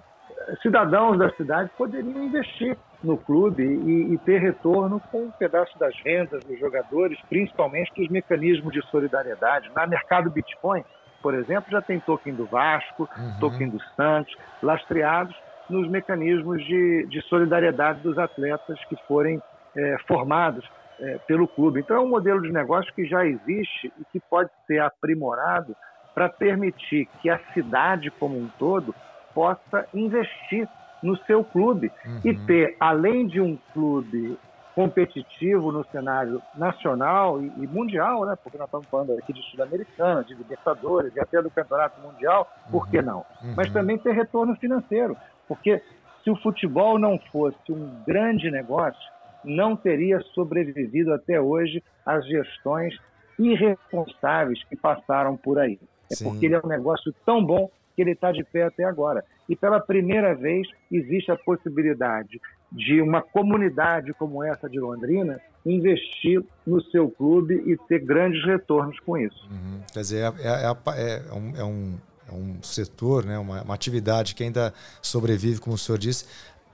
cidadãos 0.62 1.18
da 1.18 1.30
cidade 1.30 1.70
poderiam 1.76 2.24
investir 2.24 2.76
no 3.02 3.16
clube 3.16 3.62
e, 3.62 4.12
e, 4.12 4.18
ter 4.18 4.40
retorno 4.40 5.00
com 5.10 5.24
um 5.24 5.30
pedaço 5.30 5.78
das 5.78 5.98
vendas 6.02 6.44
dos 6.44 6.58
jogadores, 6.58 7.18
principalmente 7.28 7.92
dos 7.96 8.08
mecanismos 8.08 8.72
de 8.72 8.82
solidariedade. 8.90 9.70
Na 9.74 9.86
mercado 9.86 10.30
Bitcoin, 10.30 10.84
por 11.22 11.34
exemplo, 11.34 11.70
já 11.70 11.80
tem 11.80 11.98
token 12.00 12.34
do 12.34 12.46
Vasco, 12.46 13.08
uhum. 13.16 13.38
token 13.40 13.70
do 13.70 13.80
Santos, 13.96 14.34
lastreados 14.62 15.34
nos 15.68 15.88
mecanismos 15.88 16.64
de, 16.64 17.06
de 17.06 17.22
solidariedade 17.22 18.00
dos 18.00 18.18
atletas 18.18 18.78
que 18.86 18.96
forem 19.06 19.40
é, 19.76 19.96
formados 20.06 20.68
é, 20.98 21.18
pelo 21.26 21.48
clube. 21.48 21.80
Então 21.80 21.96
é 21.96 22.00
um 22.00 22.08
modelo 22.08 22.42
de 22.42 22.52
negócio 22.52 22.92
que 22.92 23.06
já 23.06 23.24
existe 23.24 23.92
e 23.98 24.04
que 24.12 24.20
pode 24.20 24.50
ser 24.66 24.80
aprimorado 24.80 25.74
para 26.14 26.28
permitir 26.28 27.08
que 27.22 27.30
a 27.30 27.38
cidade 27.54 28.10
como 28.10 28.36
um 28.36 28.48
todo 28.58 28.94
possa 29.32 29.86
investir 29.94 30.68
no 31.02 31.16
seu 31.24 31.42
clube 31.44 31.90
uhum. 32.04 32.20
e 32.24 32.34
ter, 32.46 32.76
além 32.78 33.26
de 33.26 33.40
um 33.40 33.58
clube 33.72 34.38
competitivo 34.74 35.72
no 35.72 35.84
cenário 35.86 36.40
nacional 36.54 37.42
e, 37.42 37.46
e, 37.58 37.66
mundial, 37.66 38.24
né? 38.24 38.36
Porque 38.42 38.56
nós 38.56 38.66
estamos 38.66 38.86
falando 38.86 39.12
aqui 39.18 39.32
de 39.32 39.42
Sul-Americana, 39.50 40.24
de 40.24 40.34
Libertadores 40.34 41.14
e 41.14 41.20
até 41.20 41.42
do 41.42 41.50
Campeonato 41.50 42.00
Mundial, 42.00 42.50
por 42.70 42.88
que 42.88 42.98
uhum. 42.98 43.04
não? 43.04 43.18
Uhum. 43.42 43.54
Mas 43.56 43.72
também 43.72 43.98
ter 43.98 44.12
retorno 44.12 44.54
financeiro, 44.56 45.16
porque 45.48 45.82
se 46.22 46.30
o 46.30 46.36
futebol 46.36 46.98
não 46.98 47.18
fosse 47.32 47.70
um 47.70 47.90
grande 48.06 48.50
negócio, 48.50 49.00
não 49.44 49.74
teria 49.74 50.20
sobrevivido 50.34 51.12
até 51.12 51.40
hoje 51.40 51.82
as 52.04 52.26
gestões 52.26 52.94
irresponsáveis 53.38 54.62
que 54.64 54.76
passaram 54.76 55.36
por 55.36 55.58
aí. 55.58 55.78
É 56.10 56.16
Sim. 56.16 56.24
porque 56.24 56.46
ele 56.46 56.54
é 56.54 56.60
um 56.62 56.68
negócio 56.68 57.14
tão 57.24 57.44
bom 57.44 57.70
que 57.94 58.02
ele 58.02 58.12
está 58.12 58.32
de 58.32 58.44
pé 58.44 58.64
até 58.64 58.84
agora. 58.84 59.24
E 59.50 59.56
pela 59.56 59.80
primeira 59.80 60.32
vez 60.32 60.68
existe 60.92 61.32
a 61.32 61.36
possibilidade 61.36 62.40
de 62.70 63.02
uma 63.02 63.20
comunidade 63.20 64.14
como 64.14 64.44
essa 64.44 64.70
de 64.70 64.78
Londrina 64.78 65.40
investir 65.66 66.40
no 66.64 66.80
seu 66.84 67.10
clube 67.10 67.60
e 67.66 67.76
ter 67.88 67.98
grandes 67.98 68.44
retornos 68.46 69.00
com 69.00 69.18
isso. 69.18 69.48
Uhum. 69.50 69.80
Quer 69.92 70.00
dizer, 70.00 70.18
é, 70.18 70.46
é, 70.46 70.70
é, 70.94 71.22
é, 71.28 71.34
um, 71.34 71.56
é, 71.56 71.64
um, 71.64 71.98
é 72.28 72.32
um 72.32 72.62
setor, 72.62 73.24
né? 73.26 73.36
uma, 73.40 73.62
uma 73.62 73.74
atividade 73.74 74.36
que 74.36 74.44
ainda 74.44 74.72
sobrevive, 75.02 75.60
como 75.60 75.74
o 75.74 75.78
senhor 75.78 75.98
disse, 75.98 76.26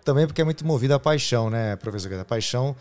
também 0.04 0.26
porque 0.26 0.42
é 0.42 0.44
muito 0.44 0.64
movida 0.66 0.96
a 0.96 1.00
paixão, 1.00 1.48
né, 1.48 1.76
professor? 1.76 2.12
A 2.12 2.26
paixão 2.26 2.76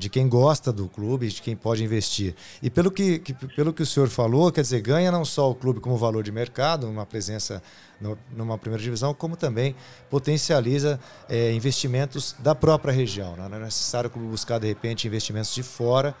de 0.00 0.08
quem 0.08 0.26
gosta 0.26 0.72
do 0.72 0.88
clube, 0.88 1.28
de 1.28 1.42
quem 1.42 1.54
pode 1.54 1.84
investir. 1.84 2.34
E 2.62 2.70
pelo 2.70 2.90
que, 2.90 3.18
que, 3.18 3.34
pelo 3.34 3.70
que 3.70 3.82
o 3.82 3.86
senhor 3.86 4.08
falou, 4.08 4.50
quer 4.50 4.62
dizer, 4.62 4.80
ganha 4.80 5.12
não 5.12 5.26
só 5.26 5.50
o 5.50 5.54
clube 5.54 5.78
como 5.78 5.94
valor 5.98 6.22
de 6.22 6.32
mercado, 6.32 6.88
uma 6.88 7.04
presença 7.04 7.62
no, 8.00 8.18
numa 8.34 8.56
primeira 8.56 8.82
divisão, 8.82 9.12
como 9.12 9.36
também 9.36 9.76
potencializa 10.08 10.98
é, 11.28 11.52
investimentos 11.52 12.34
da 12.38 12.54
própria 12.54 12.92
região. 12.92 13.36
Né? 13.36 13.46
Não 13.46 13.58
é 13.58 13.60
necessário 13.60 14.08
o 14.08 14.10
clube 14.10 14.28
buscar, 14.28 14.58
de 14.58 14.66
repente, 14.66 15.06
investimentos 15.06 15.54
de 15.54 15.62
fora, 15.62 16.14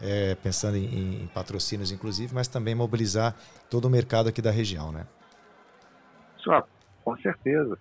é, 0.00 0.34
pensando 0.36 0.78
em, 0.78 1.24
em, 1.24 1.26
patrocínios, 1.26 1.92
inclusive, 1.92 2.34
mas 2.34 2.48
também 2.48 2.74
mobilizar 2.74 3.36
todo 3.68 3.84
o 3.84 3.90
mercado 3.90 4.30
aqui 4.30 4.40
da 4.40 4.50
região. 4.50 4.90
Né? 4.90 5.06
Só, 6.38 6.66
com 7.04 7.14
certeza. 7.18 7.78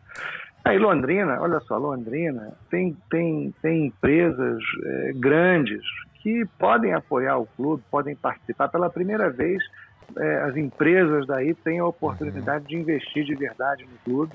Aí 0.67 0.77
Londrina, 0.77 1.39
olha 1.41 1.59
só, 1.61 1.77
Londrina 1.77 2.53
tem, 2.69 2.95
tem, 3.09 3.53
tem 3.61 3.85
empresas 3.87 4.59
é, 4.83 5.11
grandes 5.15 5.81
que 6.21 6.45
podem 6.59 6.93
apoiar 6.93 7.37
o 7.37 7.45
clube, 7.45 7.83
podem 7.89 8.15
participar. 8.15 8.67
Pela 8.67 8.89
primeira 8.89 9.29
vez, 9.29 9.63
é, 10.17 10.41
as 10.43 10.57
empresas 10.57 11.25
daí 11.25 11.53
têm 11.53 11.79
a 11.79 11.85
oportunidade 11.85 12.65
de 12.67 12.75
investir 12.75 13.23
de 13.23 13.35
verdade 13.35 13.85
no 13.85 13.97
clube 14.03 14.33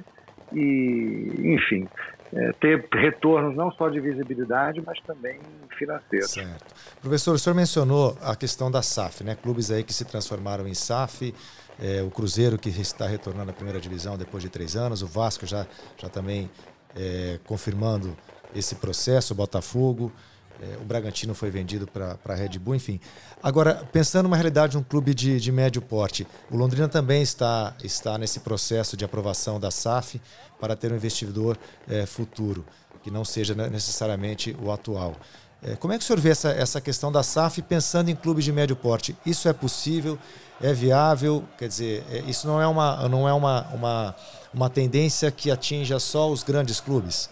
e, 0.52 1.54
enfim, 1.54 1.86
é, 2.32 2.52
ter 2.52 2.86
retornos 2.92 3.54
não 3.54 3.70
só 3.72 3.90
de 3.90 4.00
visibilidade, 4.00 4.82
mas 4.84 4.98
também 5.00 5.38
financeiros. 5.78 6.30
Certo. 6.30 6.74
Professor, 7.00 7.34
o 7.34 7.38
senhor 7.38 7.54
mencionou 7.54 8.16
a 8.22 8.34
questão 8.34 8.70
da 8.70 8.80
SAF, 8.80 9.22
né? 9.22 9.34
Clubes 9.34 9.70
aí 9.70 9.82
que 9.82 9.92
se 9.92 10.04
transformaram 10.04 10.66
em 10.66 10.74
SAF 10.74 11.34
é, 11.80 12.02
o 12.02 12.10
Cruzeiro 12.10 12.58
que 12.58 12.68
está 12.68 13.06
retornando 13.06 13.50
à 13.50 13.54
primeira 13.54 13.80
divisão 13.80 14.16
depois 14.16 14.42
de 14.42 14.48
três 14.48 14.76
anos, 14.76 15.02
o 15.02 15.06
Vasco 15.06 15.46
já, 15.46 15.66
já 15.96 16.08
também 16.08 16.50
é, 16.96 17.38
confirmando 17.44 18.16
esse 18.54 18.74
processo, 18.76 19.32
o 19.32 19.36
Botafogo, 19.36 20.12
é, 20.60 20.76
o 20.76 20.84
Bragantino 20.84 21.34
foi 21.34 21.50
vendido 21.50 21.86
para 21.86 22.18
a 22.24 22.34
Red 22.34 22.58
Bull, 22.58 22.76
enfim. 22.76 23.00
Agora, 23.42 23.86
pensando 23.90 24.24
numa 24.24 24.36
realidade 24.36 24.72
de 24.72 24.78
um 24.78 24.82
clube 24.82 25.12
de, 25.12 25.40
de 25.40 25.50
médio 25.50 25.82
porte, 25.82 26.26
o 26.50 26.56
Londrina 26.56 26.88
também 26.88 27.22
está, 27.22 27.74
está 27.82 28.16
nesse 28.16 28.40
processo 28.40 28.96
de 28.96 29.04
aprovação 29.04 29.58
da 29.58 29.70
SAF 29.70 30.20
para 30.60 30.76
ter 30.76 30.92
um 30.92 30.96
investidor 30.96 31.58
é, 31.88 32.06
futuro, 32.06 32.64
que 33.02 33.10
não 33.10 33.24
seja 33.24 33.54
necessariamente 33.54 34.56
o 34.62 34.70
atual. 34.70 35.16
É, 35.64 35.76
como 35.76 35.92
é 35.92 35.98
que 35.98 36.02
o 36.02 36.06
senhor 36.06 36.18
vê 36.18 36.30
essa, 36.30 36.50
essa 36.50 36.80
questão 36.80 37.12
da 37.12 37.22
SAF 37.22 37.62
pensando 37.62 38.08
em 38.10 38.16
clubes 38.16 38.44
de 38.44 38.52
médio 38.52 38.74
porte? 38.74 39.16
Isso 39.24 39.48
é 39.48 39.52
possível? 39.52 40.18
é 40.62 40.72
viável, 40.72 41.42
quer 41.58 41.66
dizer, 41.66 42.04
é, 42.10 42.18
isso 42.18 42.46
não 42.46 42.62
é 42.62 42.66
uma, 42.66 43.08
não 43.08 43.28
é 43.28 43.32
uma, 43.32 43.62
uma, 43.74 44.14
uma 44.54 44.70
tendência 44.70 45.30
que 45.30 45.50
atinja 45.50 45.98
só 45.98 46.30
os 46.30 46.44
grandes 46.44 46.80
clubes? 46.80 47.28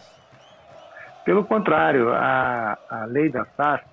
Pelo 1.25 1.45
contrário, 1.45 2.13
a, 2.13 2.77
a 2.91 3.05
lei 3.05 3.31
da 3.31 3.47
SAF 3.57 3.85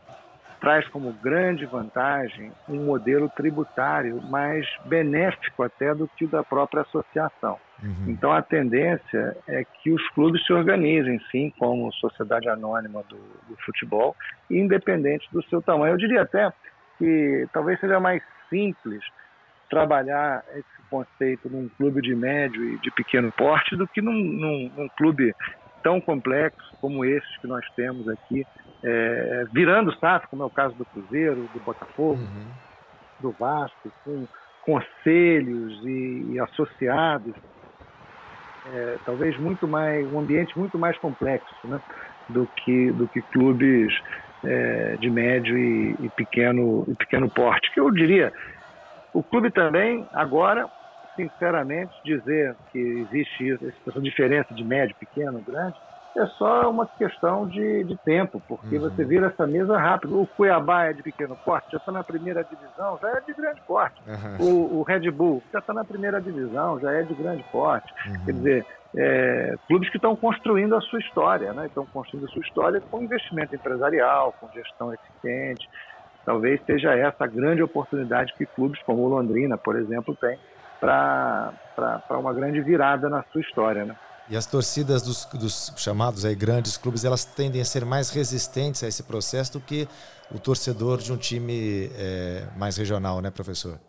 traz 0.59 0.87
como 0.89 1.13
grande 1.13 1.65
vantagem 1.65 2.51
um 2.67 2.85
modelo 2.85 3.29
tributário 3.29 4.21
mais 4.23 4.65
benéfico 4.85 5.63
até 5.63 5.93
do 5.93 6.07
que 6.15 6.25
o 6.25 6.27
da 6.27 6.43
própria 6.43 6.81
associação. 6.81 7.59
Uhum. 7.81 8.05
Então 8.07 8.31
a 8.31 8.41
tendência 8.41 9.37
é 9.47 9.63
que 9.63 9.91
os 9.91 10.09
clubes 10.09 10.43
se 10.45 10.53
organizem, 10.53 11.19
sim, 11.31 11.53
como 11.59 11.91
sociedade 11.93 12.49
anônima 12.49 13.03
do, 13.03 13.17
do 13.17 13.55
futebol, 13.63 14.15
independente 14.49 15.27
do 15.31 15.43
seu 15.43 15.61
tamanho. 15.61 15.93
Eu 15.93 15.97
diria 15.97 16.23
até 16.23 16.51
que 16.97 17.47
talvez 17.53 17.79
seja 17.79 17.99
mais 17.99 18.23
simples 18.49 19.03
trabalhar 19.69 20.43
esse 20.55 20.89
conceito 20.89 21.49
num 21.49 21.69
clube 21.69 22.01
de 22.01 22.15
médio 22.15 22.63
e 22.63 22.79
de 22.79 22.89
pequeno 22.91 23.31
porte 23.31 23.75
do 23.75 23.87
que 23.87 24.01
num, 24.01 24.13
num, 24.13 24.71
num 24.75 24.89
clube 24.97 25.35
tão 25.87 26.01
complexo 26.01 26.75
como 26.81 27.05
esses 27.05 27.37
que 27.37 27.47
nós 27.47 27.65
temos 27.73 28.09
aqui, 28.09 28.45
é, 28.83 29.45
virando 29.53 29.97
SAF, 29.97 30.27
como 30.27 30.43
é 30.43 30.45
o 30.45 30.49
caso 30.49 30.75
do 30.75 30.83
Cruzeiro, 30.83 31.49
do 31.53 31.59
Botafogo, 31.61 32.19
uhum. 32.19 32.47
do 33.21 33.31
Vasco, 33.31 33.89
com 34.03 34.27
conselhos 34.65 35.81
e, 35.85 36.33
e 36.33 36.39
associados, 36.41 37.33
é, 38.73 38.97
talvez 39.05 39.39
muito 39.39 39.65
mais 39.65 40.05
um 40.11 40.19
ambiente 40.19 40.59
muito 40.59 40.77
mais 40.77 40.97
complexo, 40.97 41.55
né, 41.63 41.79
do 42.27 42.45
que 42.47 42.91
do 42.91 43.07
que 43.07 43.21
clubes 43.21 43.97
é, 44.43 44.97
de 44.99 45.09
médio 45.09 45.57
e, 45.57 45.95
e, 46.01 46.09
pequeno 46.09 46.83
e 46.85 46.95
pequeno 46.95 47.29
porte, 47.29 47.71
que 47.73 47.79
eu 47.79 47.89
diria 47.91 48.33
O 49.13 49.23
clube 49.23 49.51
também, 49.51 50.05
agora, 50.11 50.69
sinceramente, 51.17 51.91
dizer 52.05 52.55
que 52.71 52.79
existe 52.79 53.59
essa 53.85 53.99
diferença 53.99 54.53
de 54.53 54.63
médio, 54.63 54.95
pequeno, 54.95 55.41
grande, 55.41 55.75
é 56.15 56.25
só 56.37 56.69
uma 56.69 56.87
questão 56.87 57.47
de, 57.47 57.83
de 57.83 57.95
tempo, 57.97 58.41
porque 58.47 58.77
uhum. 58.77 58.89
você 58.89 59.03
vira 59.03 59.27
essa 59.27 59.45
mesa 59.45 59.77
rápido. 59.77 60.19
O 60.19 60.25
Cuiabá 60.25 60.85
é 60.85 60.93
de 60.93 61.03
pequeno 61.03 61.35
porte, 61.45 61.71
já 61.71 61.77
está 61.77 61.91
na 61.91 62.03
primeira 62.03 62.43
divisão, 62.43 62.97
já 63.01 63.09
é 63.09 63.21
de 63.21 63.33
grande 63.33 63.61
porte. 63.67 64.01
Uhum. 64.07 64.47
O, 64.47 64.79
o, 64.79 64.83
Red 64.83 65.11
Bull 65.11 65.43
já 65.53 65.59
está 65.59 65.73
na 65.73 65.83
primeira 65.83 66.19
divisão, 66.19 66.79
já 66.79 66.91
é 66.91 67.03
de 67.03 67.13
grande 67.13 67.43
porte. 67.51 67.93
Uhum. 68.07 68.25
Quer 68.25 68.31
dizer, 68.31 68.65
é, 68.95 69.55
clubes 69.67 69.89
que 69.89 69.97
estão 69.97 70.15
construindo 70.15 70.75
a 70.75 70.81
sua 70.81 70.99
história, 70.99 71.53
né? 71.53 71.67
estão 71.67 71.85
construindo 71.85 72.25
a 72.25 72.29
sua 72.29 72.41
história 72.41 72.81
com 72.81 73.03
investimento 73.03 73.53
empresarial, 73.53 74.33
com 74.39 74.49
gestão 74.53 74.91
eficiente. 74.93 75.69
Talvez 76.25 76.59
seja 76.65 76.95
essa 76.95 77.23
a 77.23 77.27
grande 77.27 77.61
oportunidade 77.61 78.33
que 78.33 78.45
clubes 78.45 78.81
como 78.83 79.03
o 79.03 79.07
Londrina, 79.07 79.57
por 79.57 79.75
exemplo, 79.75 80.15
têm 80.15 80.37
para 80.79 81.53
uma 82.11 82.33
grande 82.33 82.61
virada 82.61 83.09
na 83.09 83.23
sua 83.31 83.41
história. 83.41 83.85
Né? 83.85 83.95
E 84.29 84.35
as 84.35 84.45
torcidas 84.45 85.01
dos, 85.01 85.25
dos, 85.25 85.73
chamados 85.77 86.25
aí 86.25 86.35
grandes 86.35 86.77
clubes, 86.77 87.05
elas 87.05 87.23
tendem 87.23 87.61
a 87.61 87.65
ser 87.65 87.85
mais 87.85 88.09
resistentes 88.09 88.83
a 88.83 88.87
esse 88.87 89.03
processo 89.03 89.53
do 89.53 89.61
que 89.61 89.87
o 90.29 90.37
torcedor 90.37 90.97
de 90.97 91.13
um 91.13 91.17
time 91.17 91.89
é, 91.97 92.43
mais 92.57 92.75
regional, 92.75 93.21
né, 93.21 93.31
professor? 93.31 93.79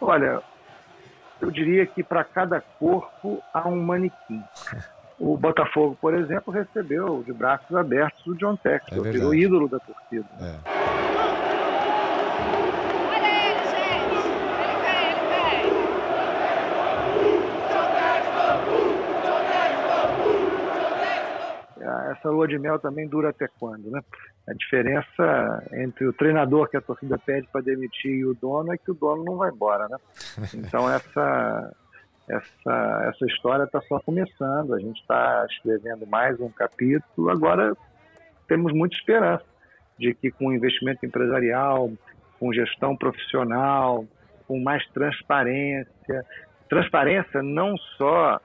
Olha, 0.00 0.42
eu 1.40 1.50
diria 1.50 1.86
que 1.86 2.02
para 2.02 2.24
cada 2.24 2.60
corpo 2.60 3.40
há 3.52 3.68
um 3.68 3.80
manequim. 3.80 4.42
O 5.18 5.36
Botafogo, 5.36 5.96
por 6.00 6.12
exemplo, 6.14 6.52
recebeu 6.52 7.22
de 7.22 7.32
braços 7.32 7.74
abertos 7.76 8.26
o 8.26 8.34
John 8.34 8.56
Textor, 8.56 9.06
é 9.06 9.10
virou 9.12 9.32
ídolo 9.32 9.68
da 9.68 9.78
torcida. 9.78 10.26
É. 10.40 10.73
essa 22.16 22.30
lua 22.30 22.48
de 22.48 22.58
mel 22.58 22.78
também 22.78 23.06
dura 23.06 23.30
até 23.30 23.48
quando, 23.58 23.90
né? 23.90 24.00
A 24.48 24.52
diferença 24.52 25.66
entre 25.72 26.06
o 26.06 26.12
treinador 26.12 26.68
que 26.68 26.76
a 26.76 26.80
torcida 26.80 27.18
pede 27.18 27.46
para 27.48 27.62
demitir 27.62 28.10
e 28.10 28.24
o 28.24 28.34
dono 28.34 28.72
é 28.72 28.78
que 28.78 28.90
o 28.90 28.94
dono 28.94 29.24
não 29.24 29.36
vai 29.36 29.50
embora, 29.50 29.88
né? 29.88 29.96
Então 30.54 30.90
essa 30.90 31.74
essa 32.28 33.04
essa 33.08 33.26
história 33.26 33.64
está 33.64 33.80
só 33.82 34.00
começando. 34.00 34.74
A 34.74 34.80
gente 34.80 35.00
está 35.00 35.46
escrevendo 35.50 36.06
mais 36.06 36.40
um 36.40 36.48
capítulo. 36.48 37.30
Agora 37.30 37.76
temos 38.48 38.72
muita 38.72 38.96
esperança 38.96 39.44
de 39.98 40.14
que 40.14 40.30
com 40.30 40.52
investimento 40.52 41.04
empresarial, 41.04 41.90
com 42.38 42.52
gestão 42.52 42.96
profissional, 42.96 44.04
com 44.46 44.60
mais 44.60 44.86
transparência, 44.88 46.24
transparência 46.68 47.42
não 47.42 47.76
só 47.96 48.40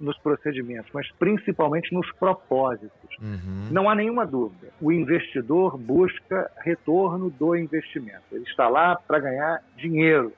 nos 0.00 0.18
procedimentos, 0.18 0.90
mas 0.92 1.10
principalmente 1.12 1.92
nos 1.92 2.10
propósitos. 2.12 3.16
Uhum. 3.20 3.68
Não 3.70 3.88
há 3.88 3.94
nenhuma 3.94 4.26
dúvida. 4.26 4.68
O 4.80 4.92
investidor 4.92 5.78
busca 5.78 6.50
retorno 6.58 7.30
do 7.30 7.56
investimento. 7.56 8.24
Ele 8.32 8.44
está 8.44 8.68
lá 8.68 8.96
para 8.96 9.18
ganhar 9.18 9.62
dinheiro, 9.76 10.32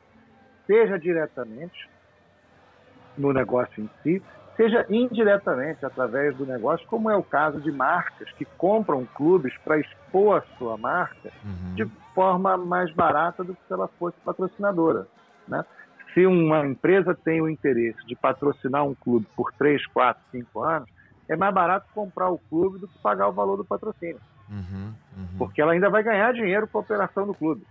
seja 0.67 0.99
diretamente 0.99 1.89
no 3.17 3.33
negócio 3.33 3.83
em 3.83 3.91
si, 4.03 4.23
seja 4.57 4.87
indiretamente 4.89 5.85
através 5.85 6.35
do 6.37 6.47
negócio, 6.47 6.87
como 6.87 7.11
é 7.11 7.17
o 7.17 7.23
caso 7.23 7.61
de 7.61 7.71
marcas 7.71 8.31
que 8.33 8.45
compram 8.57 9.07
clubes 9.15 9.57
para 9.59 9.79
expor 9.79 10.39
a 10.39 10.57
sua 10.57 10.77
marca 10.77 11.31
uhum. 11.45 11.75
de 11.75 11.87
forma 12.15 12.57
mais 12.57 12.91
barata 12.93 13.45
do 13.45 13.55
que 13.55 13.61
se 13.67 13.73
ela 13.73 13.89
fosse 13.99 14.17
patrocinadora. 14.25 15.07
Né? 15.47 15.65
Se 16.17 16.25
uma 16.25 16.67
empresa 16.67 17.15
tem 17.15 17.43
o 17.43 17.49
interesse 17.49 17.99
de 18.07 18.17
patrocinar 18.17 18.87
um 18.87 18.95
clube 18.95 19.27
por 19.37 19.53
3, 19.53 19.87
4, 19.89 20.23
5 20.33 20.63
anos, 20.63 20.89
é 21.29 21.37
mais 21.37 21.53
barato 21.53 21.87
comprar 21.95 22.31
o 22.31 22.39
clube 22.39 22.79
do 22.79 22.89
que 22.89 22.99
pagar 23.01 23.29
o 23.29 23.33
valor 23.33 23.59
do 23.59 23.67
patrocínio. 23.67 24.19
Uhum, 24.49 24.95
uhum. 25.15 25.27
Porque 25.37 25.61
ela 25.61 25.73
ainda 25.73 25.91
vai 25.91 26.03
ganhar 26.03 26.33
dinheiro 26.33 26.67
com 26.67 26.79
a 26.79 26.81
operação 26.81 27.27
do 27.27 27.35
clube. 27.35 27.63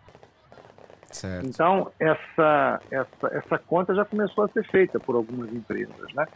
Certo. 1.10 1.48
Então, 1.48 1.92
essa, 2.00 2.80
essa, 2.92 3.28
essa 3.32 3.58
conta 3.58 3.96
já 3.96 4.06
começou 4.06 4.44
a 4.44 4.48
ser 4.50 4.64
feita 4.70 5.00
por 5.00 5.16
algumas 5.16 5.52
empresas. 5.52 6.14
Né? 6.14 6.28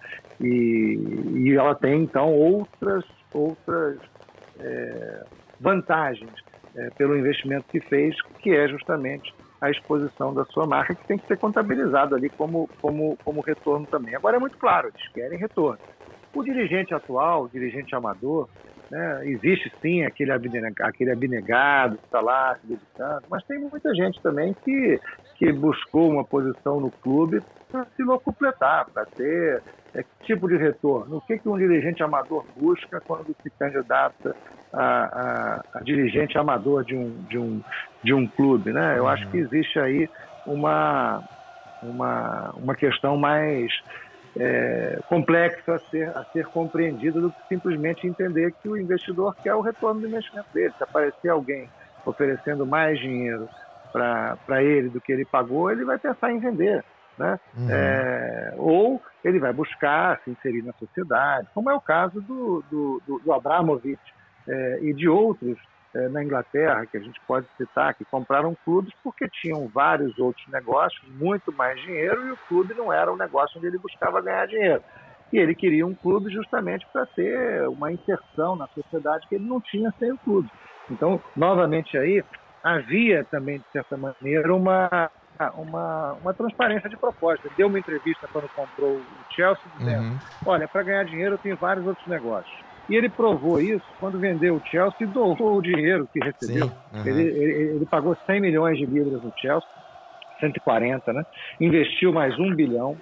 E, 0.42 0.98
e 1.36 1.56
ela 1.56 1.76
tem, 1.76 2.02
então, 2.02 2.34
outras, 2.34 3.06
outras 3.32 4.00
é, 4.60 5.26
vantagens 5.60 6.34
é, 6.76 6.90
pelo 6.92 7.16
investimento 7.16 7.68
que 7.70 7.80
fez, 7.82 8.20
que 8.40 8.50
é 8.56 8.68
justamente 8.68 9.32
a 9.62 9.70
exposição 9.70 10.34
da 10.34 10.46
sua 10.46 10.66
marca, 10.66 10.96
que 10.96 11.08
tem 11.08 11.18
que 11.18 11.28
ser 11.28 11.38
contabilizado 11.38 12.16
ali 12.16 12.30
como, 12.30 12.70
como, 12.82 13.18
como 13.24 13.42
retorno 13.42 13.86
também. 13.88 14.16
Agora 14.16 14.38
é 14.38 14.40
muito 14.40 14.58
claro, 14.58 14.88
eles 14.88 15.14
querem 15.14 15.38
retorno. 15.38 15.80
O 16.34 16.44
dirigente 16.44 16.94
atual, 16.94 17.44
o 17.44 17.50
dirigente 17.50 17.96
amador, 17.96 18.48
né, 18.90 19.28
existe 19.28 19.72
sim 19.82 20.04
aquele 20.04 20.32
abnegado, 20.32 20.74
aquele 20.82 21.12
abnegado 21.12 21.98
que 21.98 22.06
está 22.06 22.22
lá 22.22 22.58
se 22.60 22.68
dedicando, 22.68 23.24
mas 23.30 23.44
tem 23.46 23.60
muita 23.60 23.94
gente 23.94 24.22
também 24.22 24.56
que, 24.64 25.00
que 25.40 25.54
buscou 25.54 26.12
uma 26.12 26.26
posição 26.26 26.82
no 26.82 26.92
clube 26.92 27.42
para 27.72 27.86
se 27.96 28.04
locupletar, 28.04 28.88
para 28.94 29.06
ter 29.06 29.64
é, 29.96 30.04
que 30.04 30.10
tipo 30.26 30.50
de 30.50 30.58
retorno. 30.58 31.18
O 31.18 31.22
que, 31.22 31.40
que 31.40 31.48
um 31.48 31.58
dirigente 31.58 32.04
amador 32.04 32.46
busca 32.58 33.02
quando 33.08 33.34
se 33.42 33.50
candidata 33.52 34.36
a, 34.74 34.82
a, 34.84 35.62
a 35.76 35.80
dirigente 35.82 36.38
amador 36.38 36.84
de 36.84 36.94
um, 36.94 37.24
de 37.30 37.38
um, 37.38 37.62
de 38.04 38.14
um 38.14 38.28
clube? 38.28 38.74
Né? 38.74 38.98
Eu 38.98 39.04
uhum. 39.04 39.10
acho 39.10 39.30
que 39.30 39.38
existe 39.38 39.80
aí 39.80 40.10
uma, 40.46 41.24
uma, 41.82 42.54
uma 42.58 42.76
questão 42.76 43.16
mais 43.16 43.72
é, 44.38 45.00
complexa 45.08 45.76
a 45.76 45.80
ser, 45.90 46.10
a 46.10 46.26
ser 46.34 46.48
compreendida 46.48 47.22
do 47.22 47.32
que 47.32 47.48
simplesmente 47.48 48.06
entender 48.06 48.54
que 48.62 48.68
o 48.68 48.76
investidor 48.76 49.34
quer 49.42 49.56
o 49.56 49.62
retorno 49.62 50.02
do 50.02 50.08
investimento 50.08 50.50
dele. 50.54 50.74
Se 50.78 50.84
aparecer 50.84 51.30
alguém 51.30 51.70
oferecendo 52.06 52.66
mais 52.66 53.00
dinheiro 53.00 53.48
para 53.92 54.64
ele 54.64 54.90
do 54.90 55.02
que 55.02 55.12
ele 55.12 55.26
pagou, 55.26 55.72
ele 55.72 55.86
vai 55.86 55.98
pensar 55.98 56.32
em 56.32 56.40
vender. 56.40 56.84
Né? 57.18 57.38
Uhum. 57.58 57.68
É, 57.70 58.54
ou 58.58 59.02
ele 59.24 59.40
vai 59.40 59.52
buscar 59.52 60.22
se 60.24 60.32
inserir 60.32 60.62
na 60.62 60.72
sociedade, 60.74 61.50
como 61.54 61.70
é 61.70 61.76
o 61.76 61.82
caso 61.82 62.22
do, 62.22 62.64
do, 62.72 63.02
do, 63.06 63.20
do 63.20 63.34
Abramovich 63.34 64.00
é, 64.48 64.80
e 64.82 64.94
de 64.94 65.10
outros 65.10 65.58
é, 65.94 66.08
na 66.08 66.24
Inglaterra, 66.24 66.86
que 66.86 66.98
a 66.98 67.00
gente 67.00 67.20
pode 67.28 67.48
citar, 67.58 67.94
que 67.94 68.06
compraram 68.06 68.56
clubes 68.64 68.94
porque 69.04 69.28
tinham 69.28 69.68
vários 69.68 70.18
outros 70.20 70.48
negócios, 70.48 71.02
muito 71.16 71.52
mais 71.52 71.80
dinheiro, 71.82 72.28
e 72.28 72.32
o 72.32 72.38
clube 72.48 72.74
não 72.74 72.94
era 72.94 73.12
um 73.12 73.18
negócio 73.18 73.58
onde 73.58 73.68
ele 73.68 73.78
buscava 73.78 74.22
ganhar 74.22 74.48
dinheiro. 74.48 74.84
E 75.32 75.38
ele 75.38 75.54
queria 75.54 75.86
um 75.86 75.94
clube 75.94 76.32
justamente 76.32 76.88
para 76.92 77.06
ter 77.06 77.68
uma 77.68 77.92
inserção 77.92 78.56
na 78.56 78.68
sociedade 78.68 79.28
que 79.28 79.36
ele 79.36 79.46
não 79.46 79.60
tinha 79.60 79.94
sem 80.00 80.12
o 80.12 80.18
clube. 80.18 80.50
Então, 80.90 81.22
novamente 81.36 81.98
aí, 81.98 82.24
havia 82.64 83.24
também, 83.26 83.58
de 83.60 83.66
certa 83.72 83.98
maneira, 83.98 84.54
uma, 84.54 85.10
uma, 85.56 86.14
uma 86.14 86.34
transparência 86.34 86.90
de 86.90 86.98
proposta. 86.98 87.48
Ele 87.48 87.56
deu 87.58 87.68
uma 87.68 87.80
entrevista 87.80 88.28
quando 88.32 88.50
comprou 88.50 88.98
o 88.98 89.04
Chelsea, 89.34 89.64
dizendo: 89.78 90.04
uhum. 90.04 90.20
Olha, 90.46 90.68
para 90.68 90.84
ganhar 90.84 91.06
dinheiro 91.06 91.36
eu 91.36 91.40
tenho 91.40 91.56
vários 91.56 91.86
outros 91.86 92.06
negócios. 92.08 92.70
E 92.90 92.96
ele 92.96 93.08
provou 93.08 93.62
isso 93.62 93.86
quando 94.00 94.20
vendeu 94.20 94.56
o 94.56 94.66
Chelsea 94.66 94.98
e 95.02 95.06
doou 95.06 95.38
o 95.40 95.62
dinheiro 95.62 96.10
que 96.12 96.20
recebeu. 96.20 96.72
Uhum. 96.92 97.06
Ele, 97.06 97.22
ele, 97.22 97.62
ele, 97.76 97.86
pagou 97.86 98.18
100 98.26 98.42
milhões 98.42 98.78
de 98.80 98.86
libras 98.86 99.22
no 99.22 99.32
Chelsea, 99.38 99.70
140, 100.40 101.14
né? 101.14 101.24
Investiu 101.62 102.12
mais 102.12 102.38
um 102.40 102.54
bilhão. 102.54 102.98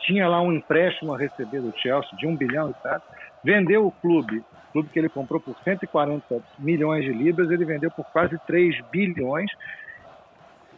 Tinha 0.00 0.28
lá 0.28 0.40
um 0.40 0.52
empréstimo 0.52 1.14
a 1.14 1.18
receber 1.18 1.60
do 1.60 1.72
Chelsea 1.78 2.10
de 2.18 2.26
um 2.26 2.34
bilhão 2.34 2.70
e 2.70 2.74
tal. 2.82 3.00
Vendeu 3.42 3.86
o 3.86 3.92
clube, 3.92 4.38
o 4.38 4.72
clube 4.72 4.88
que 4.90 4.98
ele 4.98 5.08
comprou 5.08 5.40
por 5.40 5.56
140 5.64 6.42
milhões 6.58 7.04
de 7.04 7.12
libras, 7.12 7.50
ele 7.50 7.64
vendeu 7.64 7.90
por 7.90 8.04
quase 8.06 8.38
3 8.46 8.80
bilhões. 8.90 9.50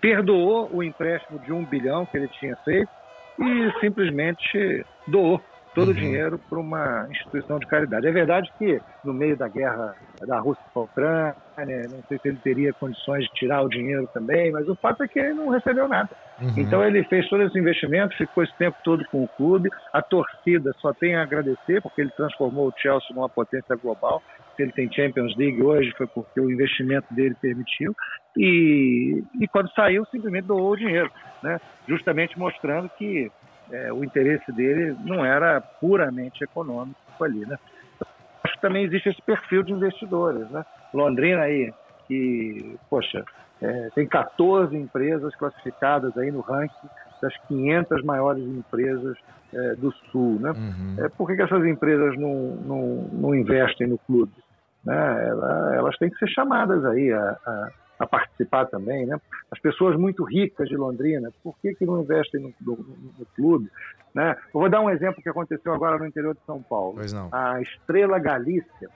Perdoou 0.01 0.71
o 0.73 0.83
empréstimo 0.83 1.39
de 1.39 1.53
um 1.53 1.65
bilhão 1.65 2.07
que 2.07 2.17
ele 2.17 2.29
tinha 2.29 2.57
feito 2.57 2.91
e 3.39 3.81
simplesmente 3.81 4.85
doou 5.07 5.41
todo 5.75 5.89
uhum. 5.89 5.95
o 5.95 5.95
dinheiro 5.95 6.39
para 6.39 6.59
uma 6.59 7.07
instituição 7.11 7.59
de 7.59 7.67
caridade. 7.67 8.07
É 8.07 8.11
verdade 8.11 8.51
que 8.59 8.81
no 9.05 9.13
meio 9.13 9.37
da 9.37 9.49
guerra 9.49 9.95
da 10.27 10.39
Rússia 10.39 10.65
com 10.73 10.81
a 10.81 10.85
Ucrânia, 10.85 11.37
não 11.57 12.03
sei 12.09 12.19
se 12.19 12.29
ele 12.29 12.39
teria 12.43 12.73
condições 12.73 13.25
de 13.25 13.31
tirar 13.33 13.63
o 13.63 13.69
dinheiro 13.69 14.09
também, 14.13 14.51
mas 14.51 14.69
o 14.69 14.75
fato 14.75 15.03
é 15.03 15.09
que 15.09 15.19
ele 15.19 15.35
não 15.35 15.49
recebeu 15.49 15.89
nada. 15.89 16.11
Uhum. 16.41 16.55
Então 16.57 16.85
ele 16.85 17.05
fez 17.05 17.29
todo 17.29 17.43
esse 17.43 17.59
investimento, 17.59 18.17
ficou 18.17 18.43
esse 18.43 18.57
tempo 18.57 18.77
todo 18.83 19.05
com 19.11 19.23
o 19.23 19.29
clube, 19.29 19.71
a 19.93 20.03
torcida 20.03 20.73
só 20.81 20.93
tem 20.93 21.15
a 21.17 21.23
agradecer 21.23 21.81
porque 21.83 22.01
ele 22.01 22.11
transformou 22.11 22.69
o 22.69 22.75
Chelsea 22.77 23.15
numa 23.15 23.29
potência 23.29 23.77
global. 23.77 24.23
Se 24.57 24.63
ele 24.63 24.73
tem 24.73 24.93
Champions 24.93 25.37
League 25.37 25.63
hoje 25.63 25.93
foi 25.97 26.07
porque 26.07 26.41
o 26.41 26.51
investimento 26.51 27.13
dele 27.15 27.37
permitiu 27.41 27.95
e, 28.37 29.23
e 29.41 29.49
quando 29.49 29.71
saiu 29.73 30.05
simplesmente 30.07 30.47
doou 30.47 30.73
o 30.73 30.77
dinheiro, 30.77 31.11
né? 31.43 31.61
justamente 31.87 32.39
mostrando 32.39 32.89
que 32.91 33.31
é, 33.73 33.93
o 33.93 34.05
interesse 34.05 34.51
dele 34.53 34.97
não 35.05 35.25
era 35.25 35.61
puramente 35.61 36.43
econômico 36.43 36.99
ali, 37.21 37.47
né? 37.47 37.59
Acho 38.43 38.55
que 38.55 38.61
também 38.61 38.85
existe 38.85 39.11
esse 39.11 39.23
perfil 39.23 39.63
de 39.63 39.73
investidores, 39.73 40.49
né? 40.51 40.65
Londrina 40.93 41.43
aí, 41.43 41.73
que, 42.07 42.77
poxa, 42.89 43.25
É, 43.63 43.91
tem 43.95 44.07
14 44.07 44.75
empresas 44.75 45.37
classificadas 45.37 46.17
aí 46.17 46.31
no 46.31 46.41
ranking 46.41 46.89
das 47.21 47.37
500 47.47 48.03
maiores 48.05 48.43
empresas 48.43 49.19
é, 49.53 49.75
do 49.75 49.93
Sul. 50.11 50.39
Né? 50.41 50.51
Uhum. 50.51 51.05
É, 51.05 51.09
por 51.11 51.27
que, 51.27 51.37
que 51.37 51.43
essas 51.43 51.65
empresas 51.67 52.17
não, 52.19 52.57
não, 52.57 52.81
não 53.13 53.35
investem 53.35 53.87
no 53.87 53.99
clube? 53.99 54.33
Né? 54.83 55.29
Elas, 55.29 55.75
elas 55.75 55.99
têm 55.99 56.09
que 56.09 56.17
ser 56.17 56.29
chamadas 56.29 56.85
aí 56.87 57.13
a, 57.13 57.37
a, 57.47 57.69
a, 58.01 58.07
participar 58.07 58.67
também. 58.67 59.07
Né? 59.07 59.21
As 59.51 59.59
pessoas 59.61 59.97
muito 59.97 60.25
ricas 60.25 60.69
de 60.69 60.77
Londrina, 60.77 61.31
por 61.43 61.57
que, 61.59 61.75
que 61.75 61.85
não 61.85 62.01
investem 62.01 62.41
no, 62.41 62.55
no, 62.61 62.77
no 63.19 63.27
clube? 63.37 63.71
Né? 64.15 64.37
Eu 64.53 64.61
vou 64.61 64.69
dar 64.69 64.81
um 64.81 64.91
exemplo 64.91 65.23
que 65.23 65.29
aconteceu 65.29 65.73
agora 65.73 65.99
no 65.99 66.07
interior 66.07 66.35
de 66.35 66.41
São 66.47 66.63
Paulo. 66.63 66.99
A 67.33 67.61
Estrela 67.61 68.19
Galícia, 68.19 68.89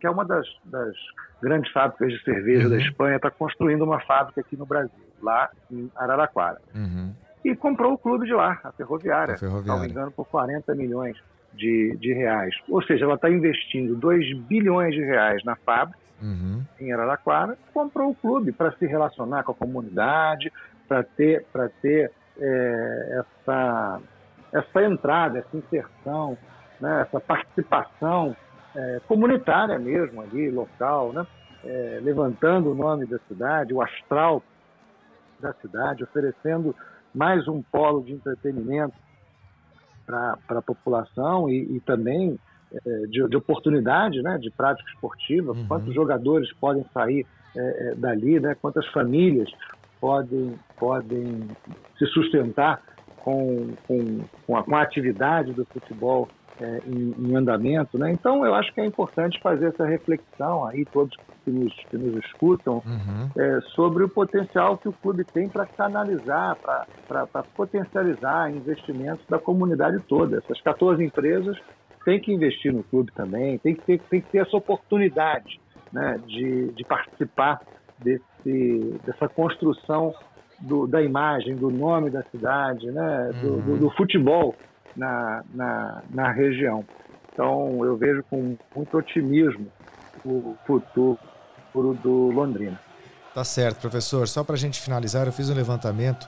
que 0.00 0.06
é 0.06 0.10
uma 0.10 0.24
das, 0.24 0.46
das 0.64 0.94
grandes 1.42 1.70
fábricas 1.72 2.12
de 2.12 2.22
cerveja 2.22 2.64
uhum. 2.64 2.70
da 2.70 2.78
Espanha, 2.78 3.16
está 3.16 3.30
construindo 3.30 3.82
uma 3.82 4.00
fábrica 4.00 4.40
aqui 4.40 4.56
no 4.56 4.66
Brasil, 4.66 4.90
lá 5.22 5.50
em 5.70 5.90
Araraquara. 5.96 6.60
Uhum. 6.74 7.12
E 7.44 7.54
comprou 7.54 7.92
o 7.92 7.98
clube 7.98 8.26
de 8.26 8.32
lá, 8.32 8.58
a 8.64 8.72
Ferroviária, 8.72 9.34
a 9.34 9.38
Ferroviária. 9.38 9.72
não 9.72 9.80
me 9.80 9.88
engano, 9.88 10.10
por 10.10 10.26
40 10.26 10.74
milhões 10.74 11.16
de, 11.54 11.96
de 11.98 12.12
reais. 12.12 12.54
Ou 12.68 12.82
seja, 12.82 13.04
ela 13.04 13.14
está 13.14 13.30
investindo 13.30 13.94
2 13.94 14.36
bilhões 14.40 14.94
de 14.94 15.00
reais 15.00 15.42
na 15.44 15.56
fábrica, 15.56 15.98
uhum. 16.22 16.64
em 16.80 16.92
Araraquara, 16.92 17.56
comprou 17.72 18.10
o 18.10 18.14
clube 18.14 18.52
para 18.52 18.72
se 18.72 18.86
relacionar 18.86 19.42
com 19.44 19.52
a 19.52 19.54
comunidade, 19.54 20.52
para 20.88 21.02
ter, 21.02 21.44
pra 21.52 21.68
ter 21.68 22.12
é, 22.38 23.20
essa, 23.20 24.00
essa 24.52 24.82
entrada, 24.84 25.38
essa 25.38 25.56
inserção, 25.56 26.36
né, 26.80 27.02
essa 27.02 27.20
participação 27.20 28.36
é, 28.74 29.00
comunitária 29.08 29.78
mesmo 29.78 30.20
ali, 30.20 30.50
local, 30.50 31.12
né? 31.12 31.26
É, 31.64 31.98
levantando 32.02 32.70
o 32.70 32.74
nome 32.74 33.06
da 33.06 33.18
cidade, 33.26 33.74
o 33.74 33.82
astral 33.82 34.42
da 35.40 35.52
cidade, 35.54 36.04
oferecendo 36.04 36.76
mais 37.12 37.48
um 37.48 37.62
polo 37.62 38.04
de 38.04 38.12
entretenimento 38.12 38.94
para 40.04 40.38
a 40.50 40.62
população 40.62 41.48
e, 41.48 41.76
e 41.76 41.80
também 41.80 42.38
de, 43.08 43.28
de, 43.28 43.36
oportunidade 43.36 44.20
né, 44.22 44.38
de 44.38 44.50
prática 44.50 44.88
esportiva, 44.90 45.52
uhum. 45.52 45.66
quantos 45.66 45.94
jogadores 45.94 46.52
podem 46.54 46.84
sair 46.92 47.26
é, 47.56 47.90
é, 47.90 47.94
dali, 47.94 48.38
né, 48.40 48.54
quantas 48.60 48.86
famílias 48.88 49.50
podem, 50.00 50.54
podem 50.78 51.48
se 51.98 52.06
sustentar 52.06 52.82
com, 53.16 53.74
com, 53.86 54.20
com, 54.46 54.56
a, 54.56 54.62
com 54.62 54.76
a 54.76 54.82
atividade 54.82 55.52
do 55.52 55.64
futebol 55.64 56.28
é, 56.60 56.80
em, 56.86 57.14
em, 57.18 57.36
andamento. 57.36 57.98
Né? 57.98 58.12
Então, 58.12 58.44
eu 58.44 58.54
acho 58.54 58.72
que 58.72 58.80
é 58.80 58.86
importante 58.86 59.40
fazer 59.40 59.68
essa 59.68 59.84
reflexão 59.84 60.64
aí, 60.64 60.84
todos 60.84 61.16
que 61.44 61.50
nos, 61.50 61.72
que 61.90 61.96
nos 61.96 62.24
escutam, 62.24 62.82
uhum. 62.84 63.30
é, 63.36 63.60
sobre 63.74 64.04
o 64.04 64.08
potencial 64.08 64.76
que 64.76 64.88
o 64.88 64.92
clube 64.92 65.24
tem 65.24 65.48
para 65.48 65.66
canalizar, 65.66 66.56
para 67.08 67.42
potencializar 67.54 68.50
investimentos 68.50 69.24
da 69.28 69.38
comunidade 69.38 69.98
toda. 70.08 70.38
Essas 70.38 70.60
14 70.60 71.04
empresas 71.04 71.56
têm 72.06 72.20
que 72.20 72.32
investir 72.32 72.72
no 72.72 72.84
clube 72.84 73.10
também, 73.12 73.58
tem 73.58 73.74
que 73.74 73.82
ter, 73.82 73.98
tem 74.08 74.20
que 74.20 74.30
ter 74.30 74.38
essa 74.38 74.56
oportunidade 74.56 75.60
né, 75.92 76.18
de, 76.24 76.68
de 76.68 76.84
participar 76.84 77.60
desse, 77.98 78.94
dessa 79.04 79.28
construção 79.28 80.14
do, 80.60 80.86
da 80.86 81.02
imagem, 81.02 81.56
do 81.56 81.68
nome 81.68 82.08
da 82.08 82.22
cidade, 82.30 82.86
né, 82.92 83.32
do, 83.42 83.54
uhum. 83.54 83.60
do, 83.60 83.76
do 83.78 83.90
futebol 83.90 84.54
na, 84.96 85.42
na, 85.52 86.02
na 86.08 86.30
região. 86.30 86.84
Então, 87.32 87.84
eu 87.84 87.96
vejo 87.96 88.22
com 88.30 88.56
muito 88.74 88.96
otimismo 88.96 89.66
o 90.24 90.56
futuro 90.64 91.18
do 91.74 92.30
Londrina. 92.30 92.80
Tá 93.34 93.44
certo, 93.44 93.80
professor. 93.80 94.26
Só 94.28 94.44
para 94.44 94.54
a 94.54 94.58
gente 94.58 94.80
finalizar, 94.80 95.26
eu 95.26 95.32
fiz 95.32 95.50
um 95.50 95.54
levantamento 95.54 96.26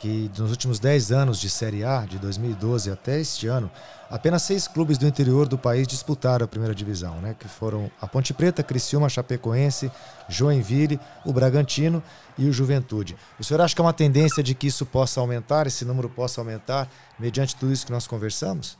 que 0.00 0.30
nos 0.38 0.50
últimos 0.50 0.80
10 0.80 1.12
anos 1.12 1.38
de 1.38 1.50
Série 1.50 1.84
A, 1.84 2.00
de 2.06 2.18
2012 2.18 2.90
até 2.90 3.20
este 3.20 3.46
ano, 3.46 3.70
apenas 4.10 4.42
seis 4.42 4.66
clubes 4.66 4.96
do 4.96 5.06
interior 5.06 5.46
do 5.46 5.58
país 5.58 5.86
disputaram 5.86 6.46
a 6.46 6.48
primeira 6.48 6.74
divisão, 6.74 7.20
né? 7.20 7.36
que 7.38 7.46
foram 7.46 7.90
a 8.00 8.06
Ponte 8.06 8.32
Preta, 8.32 8.62
Criciúma, 8.62 9.10
Chapecoense, 9.10 9.92
Joinville, 10.26 10.98
o 11.24 11.34
Bragantino 11.34 12.02
e 12.38 12.48
o 12.48 12.52
Juventude. 12.52 13.14
O 13.38 13.44
senhor 13.44 13.60
acha 13.60 13.74
que 13.74 13.80
é 13.80 13.84
uma 13.84 13.92
tendência 13.92 14.42
de 14.42 14.54
que 14.54 14.68
isso 14.68 14.86
possa 14.86 15.20
aumentar, 15.20 15.66
esse 15.66 15.84
número 15.84 16.08
possa 16.08 16.40
aumentar, 16.40 16.88
mediante 17.18 17.54
tudo 17.54 17.70
isso 17.70 17.84
que 17.84 17.92
nós 17.92 18.06
conversamos? 18.06 18.78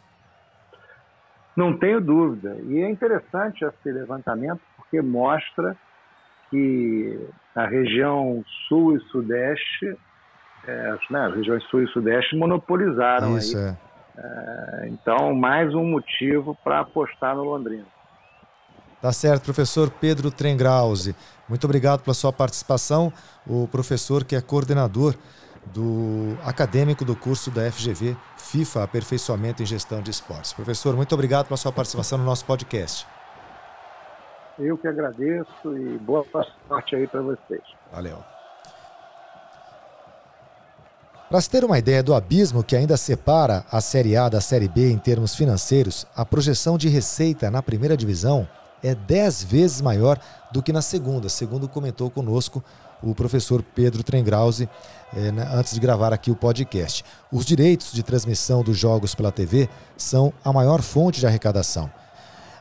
Não 1.54 1.76
tenho 1.76 2.00
dúvida. 2.00 2.56
E 2.66 2.78
é 2.78 2.90
interessante 2.90 3.62
esse 3.62 3.92
levantamento 3.92 4.62
porque 4.74 5.02
mostra 5.02 5.76
que 6.48 7.28
a 7.54 7.66
região 7.66 8.42
sul 8.66 8.96
e 8.96 9.00
sudeste 9.10 9.98
é, 10.66 10.96
né, 11.10 11.26
as 11.26 11.34
regiões 11.34 11.64
sul 11.64 11.82
e 11.82 11.88
sudeste 11.88 12.36
monopolizaram 12.36 13.36
Isso, 13.36 13.56
aí. 13.56 13.64
É. 13.64 13.90
É, 14.22 14.88
então, 14.88 15.34
mais 15.34 15.74
um 15.74 15.84
motivo 15.84 16.56
para 16.62 16.80
apostar 16.80 17.34
no 17.34 17.44
Londrina. 17.44 17.86
Tá 19.00 19.12
certo, 19.12 19.44
professor 19.44 19.90
Pedro 19.90 20.30
Trengrause. 20.30 21.16
Muito 21.48 21.64
obrigado 21.64 22.02
pela 22.02 22.12
sua 22.12 22.32
participação. 22.32 23.10
O 23.46 23.66
professor 23.66 24.24
que 24.24 24.36
é 24.36 24.40
coordenador 24.42 25.14
do 25.72 26.36
acadêmico 26.44 27.04
do 27.04 27.16
curso 27.16 27.50
da 27.50 27.70
FGV 27.70 28.16
FIFA 28.36 28.84
Aperfeiçoamento 28.84 29.62
em 29.62 29.66
Gestão 29.66 30.02
de 30.02 30.10
Esportes. 30.10 30.52
Professor, 30.52 30.94
muito 30.94 31.14
obrigado 31.14 31.46
pela 31.46 31.56
sua 31.56 31.72
participação 31.72 32.18
no 32.18 32.24
nosso 32.24 32.44
podcast. 32.44 33.06
Eu 34.58 34.76
que 34.76 34.86
agradeço 34.86 35.76
e 35.78 35.96
boa 35.98 36.26
sorte 36.68 36.94
aí 36.94 37.06
para 37.06 37.22
vocês. 37.22 37.62
Valeu. 37.90 38.39
Para 41.30 41.40
se 41.40 41.48
ter 41.48 41.64
uma 41.64 41.78
ideia 41.78 42.02
do 42.02 42.12
abismo 42.12 42.64
que 42.64 42.74
ainda 42.74 42.96
separa 42.96 43.64
a 43.70 43.80
Série 43.80 44.16
A 44.16 44.28
da 44.28 44.40
Série 44.40 44.66
B 44.66 44.90
em 44.90 44.98
termos 44.98 45.32
financeiros, 45.32 46.04
a 46.16 46.24
projeção 46.24 46.76
de 46.76 46.88
receita 46.88 47.48
na 47.52 47.62
primeira 47.62 47.96
divisão 47.96 48.48
é 48.82 48.96
10 48.96 49.44
vezes 49.44 49.80
maior 49.80 50.18
do 50.50 50.60
que 50.60 50.72
na 50.72 50.82
segunda, 50.82 51.28
segundo 51.28 51.68
comentou 51.68 52.10
conosco 52.10 52.64
o 53.00 53.14
professor 53.14 53.62
Pedro 53.62 54.02
Trengrause 54.02 54.68
eh, 55.14 55.32
antes 55.54 55.72
de 55.72 55.78
gravar 55.78 56.12
aqui 56.12 56.32
o 56.32 56.36
podcast. 56.36 57.04
Os 57.30 57.46
direitos 57.46 57.92
de 57.92 58.02
transmissão 58.02 58.64
dos 58.64 58.76
jogos 58.76 59.14
pela 59.14 59.30
TV 59.30 59.68
são 59.96 60.32
a 60.44 60.52
maior 60.52 60.82
fonte 60.82 61.20
de 61.20 61.28
arrecadação. 61.28 61.88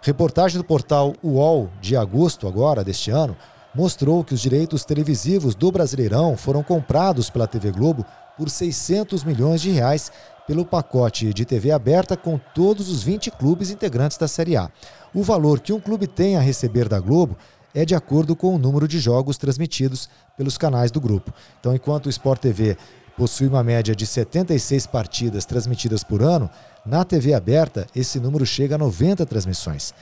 Reportagem 0.03 0.59
do 0.59 0.63
portal 0.63 1.15
UOL 1.23 1.71
de 1.81 1.97
agosto 1.97 2.47
agora 2.47 2.83
deste 2.83 3.09
ano 3.09 3.35
mostrou 3.73 4.23
que 4.23 4.35
os 4.35 4.41
direitos 4.41 4.85
televisivos 4.85 5.55
do 5.55 5.71
Brasileirão 5.71 6.37
foram 6.37 6.61
comprados 6.61 7.31
pela 7.31 7.47
TV 7.47 7.71
Globo 7.71 8.05
por 8.39 8.49
600 8.49 9.25
milhões 9.25 9.59
de 9.59 9.69
reais 9.69 10.09
pelo 10.47 10.63
pacote 10.63 11.33
de 11.33 11.43
TV 11.43 11.71
aberta 11.71 12.15
com 12.15 12.39
todos 12.55 12.87
os 12.87 13.03
20 13.03 13.31
clubes 13.31 13.69
integrantes 13.69 14.17
da 14.17 14.29
Série 14.29 14.55
A. 14.55 14.71
O 15.13 15.21
valor 15.21 15.59
que 15.59 15.73
um 15.73 15.79
clube 15.79 16.07
tem 16.07 16.37
a 16.37 16.39
receber 16.39 16.87
da 16.87 17.01
Globo 17.01 17.37
é 17.75 17.83
de 17.83 17.93
acordo 17.93 18.37
com 18.37 18.55
o 18.55 18.57
número 18.57 18.87
de 18.87 18.97
jogos 18.97 19.37
transmitidos 19.37 20.09
pelos 20.37 20.57
canais 20.57 20.89
do 20.89 21.01
grupo. 21.01 21.33
Então, 21.59 21.75
enquanto 21.75 22.05
o 22.05 22.09
Sport 22.09 22.39
TV 22.39 22.77
possui 23.17 23.47
uma 23.47 23.61
média 23.61 23.93
de 23.93 24.07
76 24.07 24.87
partidas 24.87 25.43
transmitidas 25.43 26.01
por 26.01 26.23
ano, 26.23 26.49
na 26.85 27.03
TV 27.03 27.33
aberta 27.33 27.87
esse 27.93 28.21
número 28.21 28.45
chega 28.45 28.75
a 28.75 28.77
90 28.77 29.25
transmissões. 29.25 29.93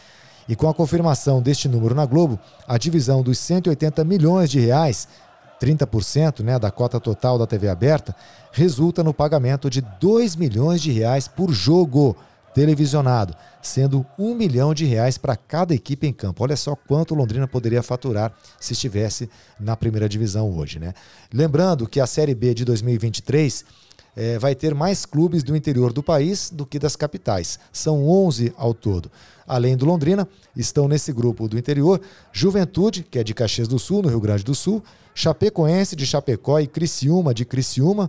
E 0.48 0.56
com 0.56 0.70
a 0.70 0.74
confirmação 0.76 1.42
deste 1.42 1.68
número 1.68 1.96
na 1.96 2.06
Globo, 2.06 2.40
a 2.68 2.78
divisão 2.78 3.24
dos 3.24 3.40
180 3.40 4.06
milhões 4.06 4.52
de 4.52 4.60
reais 4.60 5.08
30% 5.62 6.44
né, 6.44 6.60
da 6.60 6.72
cota 6.72 7.00
total 7.00 7.38
da 7.38 7.48
TV 7.48 7.68
aberta, 7.68 8.16
resulta 8.52 9.04
no 9.04 9.14
pagamento 9.14 9.70
de 9.70 9.82
2 9.82 10.36
milhões 10.36 10.82
de 10.82 10.92
reais 10.92 11.28
por 11.28 11.52
jogo 11.52 12.16
televisionado, 12.54 13.36
sendo 13.62 14.04
1 14.18 14.34
milhão 14.34 14.74
de 14.74 14.84
reais 14.84 15.18
para 15.18 15.36
cada 15.36 15.76
equipe 15.76 16.08
em 16.08 16.14
campo. 16.14 16.44
Olha 16.44 16.56
só 16.56 16.76
quanto 16.76 17.14
Londrina 17.14 17.48
poderia 17.48 17.84
faturar 17.84 18.34
se 18.60 18.74
estivesse 18.74 19.30
na 19.60 19.76
primeira 19.76 20.10
divisão 20.10 20.52
hoje. 20.58 20.80
Né? 20.80 20.94
Lembrando 21.32 21.88
que 21.88 22.00
a 22.00 22.08
Série 22.08 22.34
B 22.34 22.56
de 22.56 22.66
2023 22.66 23.64
é, 24.16 24.40
vai 24.40 24.56
ter 24.56 24.74
mais 24.74 25.06
clubes 25.06 25.44
do 25.44 25.56
interior 25.56 25.94
do 25.94 26.02
país 26.02 26.50
do 26.50 26.66
que 26.66 26.80
das 26.80 26.96
capitais. 26.96 27.60
São 27.72 28.08
11 28.10 28.52
ao 28.58 28.74
todo. 28.74 29.12
Além 29.48 29.78
do 29.78 29.86
Londrina, 29.86 30.28
estão 30.56 30.88
nesse 30.88 31.14
grupo 31.14 31.48
do 31.48 31.60
interior 31.60 32.02
Juventude, 32.34 33.04
que 33.04 33.20
é 33.20 33.24
de 33.24 33.36
Caxias 33.36 33.68
do 33.68 33.78
Sul, 33.78 34.02
no 34.02 34.10
Rio 34.10 34.20
Grande 34.20 34.44
do 34.44 34.56
Sul, 34.56 34.84
Chapecoense 35.18 35.96
de 35.96 36.06
Chapecó 36.06 36.60
e 36.60 36.68
Criciúma 36.68 37.34
de 37.34 37.44
Criciúma, 37.44 38.08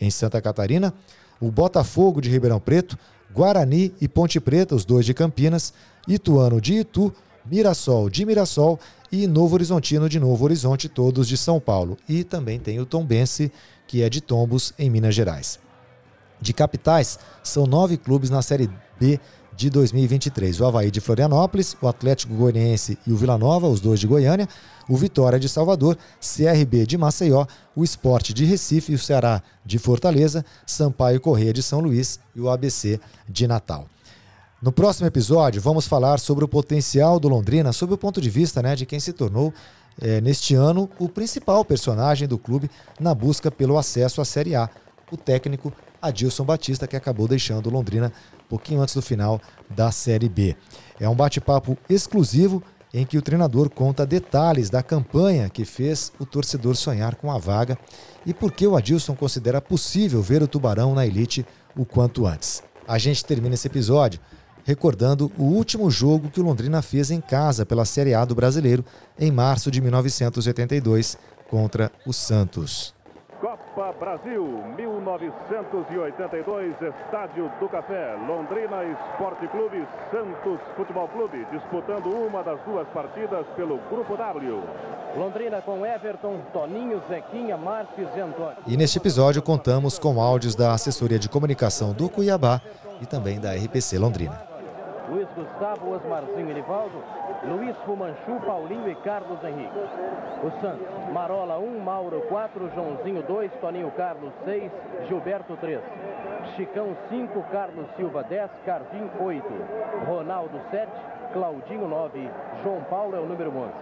em 0.00 0.08
Santa 0.08 0.40
Catarina, 0.40 0.94
o 1.40 1.50
Botafogo 1.50 2.20
de 2.20 2.30
Ribeirão 2.30 2.60
Preto, 2.60 2.96
Guarani 3.34 3.92
e 4.00 4.06
Ponte 4.06 4.38
Preta, 4.38 4.76
os 4.76 4.84
dois 4.84 5.04
de 5.04 5.12
Campinas, 5.12 5.74
Ituano 6.06 6.60
de 6.60 6.74
Itu, 6.74 7.12
Mirassol 7.44 8.08
de 8.08 8.24
Mirassol 8.24 8.78
e 9.10 9.26
Novo 9.26 9.54
Horizontino 9.54 10.08
de 10.08 10.20
Novo 10.20 10.44
Horizonte, 10.44 10.88
todos 10.88 11.26
de 11.26 11.36
São 11.36 11.58
Paulo. 11.58 11.98
E 12.08 12.22
também 12.22 12.60
tem 12.60 12.78
o 12.78 12.86
Tombense, 12.86 13.50
que 13.88 14.04
é 14.04 14.08
de 14.08 14.20
Tombos, 14.20 14.72
em 14.78 14.88
Minas 14.88 15.16
Gerais. 15.16 15.58
De 16.40 16.52
capitais, 16.52 17.18
são 17.42 17.66
nove 17.66 17.96
clubes 17.96 18.30
na 18.30 18.42
Série 18.42 18.70
B 19.00 19.18
de 19.58 19.68
2023. 19.70 20.60
O 20.60 20.66
Havaí 20.66 20.88
de 20.88 21.00
Florianópolis, 21.00 21.76
o 21.82 21.88
Atlético 21.88 22.32
Goianiense 22.32 22.96
e 23.04 23.12
o 23.12 23.16
Vila 23.16 23.36
Nova, 23.36 23.66
os 23.66 23.80
dois 23.80 23.98
de 23.98 24.06
Goiânia, 24.06 24.48
o 24.88 24.96
Vitória 24.96 25.38
de 25.38 25.48
Salvador, 25.48 25.98
CRB 26.20 26.86
de 26.86 26.96
Maceió, 26.96 27.44
o 27.74 27.82
Esporte 27.82 28.32
de 28.32 28.44
Recife 28.44 28.94
o 28.94 28.98
Ceará 28.98 29.42
de 29.66 29.76
Fortaleza, 29.76 30.44
Sampaio 30.64 31.20
Correia 31.20 31.52
de 31.52 31.60
São 31.60 31.80
Luís 31.80 32.20
e 32.36 32.40
o 32.40 32.48
ABC 32.48 33.00
de 33.28 33.48
Natal. 33.48 33.88
No 34.62 34.70
próximo 34.70 35.08
episódio, 35.08 35.60
vamos 35.60 35.88
falar 35.88 36.20
sobre 36.20 36.44
o 36.44 36.48
potencial 36.48 37.18
do 37.18 37.28
Londrina, 37.28 37.72
sob 37.72 37.92
o 37.92 37.98
ponto 37.98 38.20
de 38.20 38.30
vista 38.30 38.62
né, 38.62 38.76
de 38.76 38.86
quem 38.86 39.00
se 39.00 39.12
tornou, 39.12 39.52
é, 40.00 40.20
neste 40.20 40.54
ano, 40.54 40.88
o 41.00 41.08
principal 41.08 41.64
personagem 41.64 42.28
do 42.28 42.38
clube 42.38 42.70
na 43.00 43.12
busca 43.12 43.50
pelo 43.50 43.76
acesso 43.76 44.20
à 44.20 44.24
Série 44.24 44.54
A, 44.54 44.70
o 45.10 45.16
técnico 45.16 45.72
Adilson 46.00 46.44
Batista, 46.44 46.86
que 46.86 46.96
acabou 46.96 47.28
deixando 47.28 47.70
Londrina 47.70 48.12
pouquinho 48.48 48.80
antes 48.80 48.94
do 48.94 49.02
final 49.02 49.40
da 49.68 49.92
Série 49.92 50.28
B. 50.28 50.56
É 50.98 51.08
um 51.08 51.14
bate-papo 51.14 51.76
exclusivo 51.88 52.62
em 52.92 53.04
que 53.04 53.18
o 53.18 53.22
treinador 53.22 53.68
conta 53.68 54.06
detalhes 54.06 54.70
da 54.70 54.82
campanha 54.82 55.50
que 55.50 55.64
fez 55.64 56.10
o 56.18 56.24
torcedor 56.24 56.74
sonhar 56.74 57.16
com 57.16 57.30
a 57.30 57.38
vaga 57.38 57.78
e 58.24 58.32
por 58.32 58.50
que 58.50 58.66
o 58.66 58.76
Adilson 58.76 59.14
considera 59.14 59.60
possível 59.60 60.22
ver 60.22 60.42
o 60.42 60.48
Tubarão 60.48 60.94
na 60.94 61.06
elite 61.06 61.44
o 61.76 61.84
quanto 61.84 62.26
antes. 62.26 62.62
A 62.86 62.96
gente 62.96 63.24
termina 63.24 63.54
esse 63.54 63.66
episódio 63.66 64.20
recordando 64.64 65.30
o 65.38 65.44
último 65.44 65.90
jogo 65.90 66.30
que 66.30 66.40
o 66.40 66.44
Londrina 66.44 66.82
fez 66.82 67.10
em 67.10 67.20
casa 67.20 67.64
pela 67.64 67.84
Série 67.84 68.14
A 68.14 68.24
do 68.24 68.34
Brasileiro 68.34 68.84
em 69.18 69.30
março 69.30 69.70
de 69.70 69.80
1982 69.80 71.16
contra 71.48 71.90
o 72.06 72.12
Santos. 72.12 72.97
Copa 73.40 73.94
Brasil 74.00 74.44
1982, 74.76 76.74
Estádio 76.82 77.50
do 77.60 77.68
Café, 77.68 78.16
Londrina 78.26 78.84
Esporte 78.84 79.46
Clube, 79.48 79.86
Santos 80.10 80.58
Futebol 80.76 81.06
Clube, 81.08 81.46
disputando 81.52 82.06
uma 82.06 82.42
das 82.42 82.60
duas 82.62 82.88
partidas 82.88 83.46
pelo 83.54 83.78
Grupo 83.88 84.16
W. 84.16 84.62
Londrina 85.16 85.62
com 85.62 85.86
Everton, 85.86 86.40
Toninho, 86.52 87.00
Zequinha, 87.08 87.56
Marques 87.56 88.08
e 88.16 88.20
Antônio. 88.20 88.56
E 88.66 88.76
neste 88.76 88.98
episódio 88.98 89.40
contamos 89.40 90.00
com 90.00 90.20
áudios 90.20 90.56
da 90.56 90.72
assessoria 90.72 91.18
de 91.18 91.28
comunicação 91.28 91.92
do 91.92 92.08
Cuiabá 92.08 92.60
e 93.00 93.06
também 93.06 93.38
da 93.38 93.54
RPC 93.54 93.98
Londrina. 93.98 94.57
Luiz 95.10 95.28
Gustavo, 95.34 95.94
Osmarzinho 95.94 96.50
e 96.50 96.54
Nivaldo, 96.54 97.02
Luiz 97.44 97.76
Fumanchu, 97.78 98.40
Paulinho 98.44 98.90
e 98.90 98.94
Carlos 98.96 99.42
Henrique. 99.42 99.78
O 100.42 100.50
Santos, 100.60 101.12
Marola 101.12 101.58
1, 101.58 101.80
Mauro 101.80 102.20
4, 102.28 102.70
Joãozinho 102.74 103.22
2, 103.22 103.52
Toninho 103.60 103.90
Carlos 103.92 104.32
6, 104.44 104.70
Gilberto 105.08 105.56
3. 105.56 105.80
Chicão 106.56 106.96
5, 107.08 107.42
Carlos 107.50 107.86
Silva 107.96 108.22
10, 108.24 108.50
Carvim 108.64 109.10
8, 109.18 109.44
Ronaldo 110.06 110.60
7, 110.70 110.90
Claudinho 111.32 111.88
9, 111.88 112.30
João 112.62 112.82
Paulo 112.84 113.16
é 113.16 113.20
o 113.20 113.26
número 113.26 113.50
11. 113.50 113.72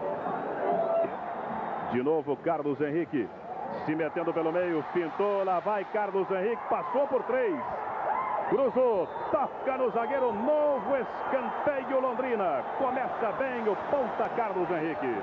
De 1.92 2.02
novo, 2.02 2.36
Carlos 2.36 2.80
Henrique 2.80 3.28
se 3.84 3.94
metendo 3.94 4.32
pelo 4.32 4.52
meio, 4.52 4.84
pintou, 4.92 5.44
lá 5.44 5.60
vai 5.60 5.84
Carlos 5.86 6.30
Henrique, 6.30 6.62
passou 6.68 7.06
por 7.08 7.22
três. 7.24 7.54
Cruzou, 8.48 9.08
toca 9.32 9.76
no 9.76 9.90
zagueiro, 9.90 10.32
novo 10.32 10.96
escanteio 10.96 12.00
Londrina. 12.00 12.62
Começa 12.78 13.32
bem 13.38 13.68
o 13.68 13.74
ponta 13.90 14.28
Carlos 14.36 14.70
Henrique. 14.70 15.16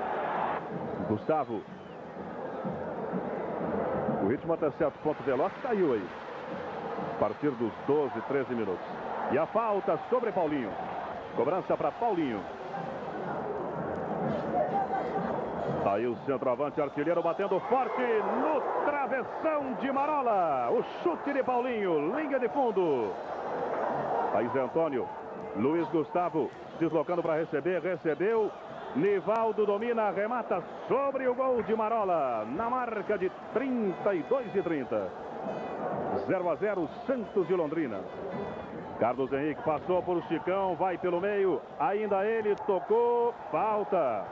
Gustavo. 1.08 1.62
O 4.22 4.26
ritmo 4.26 4.52
até 4.52 4.70
certo 4.72 4.98
ponto 5.02 5.22
veloz 5.22 5.52
caiu 5.62 5.94
aí. 5.94 6.06
A 7.16 7.18
partir 7.18 7.50
dos 7.52 7.72
12, 7.86 8.20
13 8.28 8.54
minutos. 8.54 8.84
E 9.32 9.38
a 9.38 9.46
falta 9.46 9.98
sobre 10.10 10.30
Paulinho. 10.30 10.70
Cobrança 11.34 11.76
para 11.78 11.92
Paulinho. 11.92 12.42
Aí 15.86 16.06
o 16.06 16.16
centroavante 16.26 16.80
artilheiro 16.80 17.22
batendo 17.22 17.58
forte 17.60 18.02
no 18.40 18.60
travessão 18.84 19.74
de 19.80 19.90
Marola. 19.92 20.70
O 20.70 20.82
chute 21.02 21.32
de 21.32 21.42
Paulinho, 21.42 22.14
linha 22.16 22.38
de 22.38 22.48
fundo. 22.48 23.12
Aí 24.34 24.48
Zé 24.48 24.60
Antônio, 24.60 25.08
Luiz 25.56 25.88
Gustavo 25.88 26.50
deslocando 26.78 27.22
para 27.22 27.36
receber, 27.36 27.80
recebeu. 27.80 28.50
Nivaldo 28.96 29.66
domina, 29.66 30.10
remata 30.10 30.62
sobre 30.86 31.26
o 31.26 31.34
gol 31.34 31.62
de 31.62 31.74
Marola, 31.74 32.44
na 32.44 32.70
marca 32.70 33.18
de 33.18 33.30
32 33.52 34.54
e 34.54 34.62
30. 34.62 35.08
0 36.28 36.50
a 36.50 36.54
0, 36.54 36.88
Santos 37.06 37.46
de 37.48 37.54
Londrina. 37.54 38.00
Carlos 39.00 39.32
Henrique 39.32 39.62
passou 39.62 40.00
por 40.00 40.22
Chicão, 40.24 40.76
vai 40.76 40.96
pelo 40.96 41.20
meio, 41.20 41.60
ainda 41.80 42.24
ele 42.24 42.54
tocou, 42.66 43.34
falta 43.50 44.24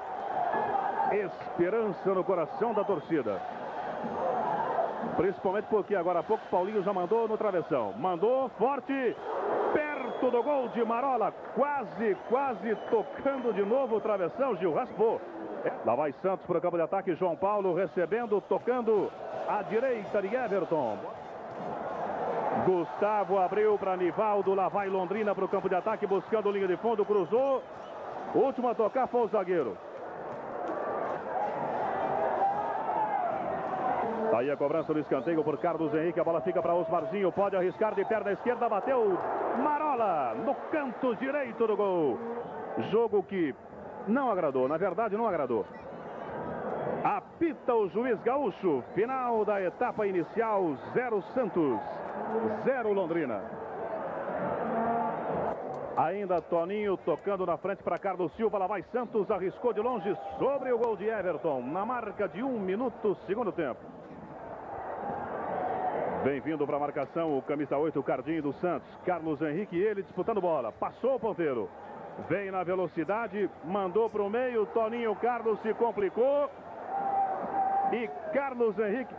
esperança 1.16 2.14
no 2.14 2.25
coração 2.25 2.72
da 2.75 2.85
torcida. 2.85 3.40
Principalmente 5.16 5.66
porque 5.66 5.94
agora 5.94 6.20
há 6.20 6.22
pouco 6.22 6.44
Paulinho 6.51 6.83
já 6.83 6.92
mandou 6.92 7.29
no 7.29 7.37
travessão. 7.37 7.92
Mandou 7.98 8.48
forte, 8.51 9.16
perto 9.72 10.31
do 10.31 10.42
gol 10.42 10.68
de 10.68 10.85
Marola. 10.85 11.33
Quase, 11.55 12.16
quase 12.29 12.75
tocando 12.90 13.53
de 13.53 13.62
novo 13.62 13.96
o 13.96 14.01
travessão. 14.01 14.57
Gil 14.57 14.72
raspou. 14.72 15.20
Lá 15.85 15.94
vai 15.94 16.12
Santos 16.22 16.46
para 16.46 16.59
o 16.59 16.61
campo 16.61 16.77
de 16.77 16.83
ataque. 16.83 17.14
João 17.14 17.37
Paulo 17.37 17.75
recebendo, 17.75 18.40
tocando 18.48 19.11
à 19.48 19.62
direita 19.62 20.22
de 20.22 20.35
Everton. 20.35 20.98
Gustavo 22.64 23.38
abriu 23.38 23.77
para 23.79 23.96
Nivaldo. 23.96 24.55
Lá 24.55 24.68
vai 24.68 24.88
Londrina 24.88 25.35
para 25.35 25.44
o 25.44 25.48
campo 25.48 25.68
de 25.68 25.75
ataque, 25.75 26.07
buscando 26.07 26.51
linha 26.51 26.66
de 26.66 26.77
fundo. 26.79 27.05
Cruzou. 27.05 27.62
Último 28.35 28.68
a 28.68 28.75
tocar 28.75 29.07
foi 29.09 29.22
o 29.22 29.29
zagueiro. 29.29 29.77
Aí 34.42 34.50
a 34.50 34.57
cobrança 34.57 34.92
do 34.92 34.98
escanteio 34.98 35.44
por 35.44 35.57
Carlos 35.59 35.94
Henrique. 35.94 36.18
A 36.18 36.24
bola 36.24 36.40
fica 36.40 36.61
para 36.61 36.74
Osmarzinho. 36.74 37.31
Pode 37.31 37.55
arriscar 37.55 37.94
de 37.94 38.05
perna 38.05 38.33
esquerda. 38.33 38.68
Bateu 38.68 39.16
Marola 39.62 40.35
no 40.35 40.52
canto 40.72 41.14
direito 41.14 41.64
do 41.64 41.76
gol. 41.76 42.18
Jogo 42.90 43.22
que 43.22 43.55
não 44.09 44.33
agradou. 44.33 44.66
Na 44.66 44.76
verdade, 44.76 45.16
não 45.16 45.28
agradou. 45.28 45.64
Apita 47.05 47.72
o 47.72 47.88
juiz 47.90 48.20
gaúcho. 48.22 48.83
Final 48.96 49.44
da 49.44 49.62
etapa 49.62 50.09
inicial. 50.09 50.74
Zero 50.92 51.22
Santos. 51.35 51.78
Zero 52.64 52.92
Londrina. 52.92 53.40
Ainda 55.96 56.42
Toninho 56.42 56.96
tocando 56.96 57.46
na 57.46 57.57
frente 57.59 57.85
para 57.85 57.96
Carlos 57.96 58.33
Silva. 58.33 58.59
Lá 58.59 58.66
vai 58.66 58.83
Santos. 58.90 59.31
Arriscou 59.31 59.72
de 59.72 59.81
longe 59.81 60.12
sobre 60.37 60.72
o 60.72 60.78
gol 60.78 60.96
de 60.96 61.07
Everton. 61.07 61.62
Na 61.62 61.87
marca 61.87 62.26
de 62.26 62.42
um 62.42 62.59
minuto, 62.59 63.16
segundo 63.24 63.52
tempo. 63.52 64.01
Bem-vindo 66.24 66.64
para 66.64 66.76
a 66.76 66.80
marcação 66.80 67.37
o 67.37 67.42
camisa 67.42 67.76
8, 67.76 67.98
o 67.98 68.02
Cardinho 68.02 68.40
do 68.40 68.52
Santos. 68.52 68.88
Carlos 69.04 69.42
Henrique, 69.42 69.76
ele 69.76 70.04
disputando 70.04 70.40
bola. 70.40 70.70
Passou 70.70 71.16
o 71.16 71.18
ponteiro. 71.18 71.68
Vem 72.28 72.48
na 72.48 72.62
velocidade, 72.62 73.50
mandou 73.64 74.08
para 74.08 74.22
o 74.22 74.30
meio. 74.30 74.64
Toninho 74.66 75.16
Carlos 75.16 75.61
se 75.62 75.74
complicou. 75.74 76.48
E 77.92 78.08
Carlos 78.32 78.78
Henrique, 78.78 79.12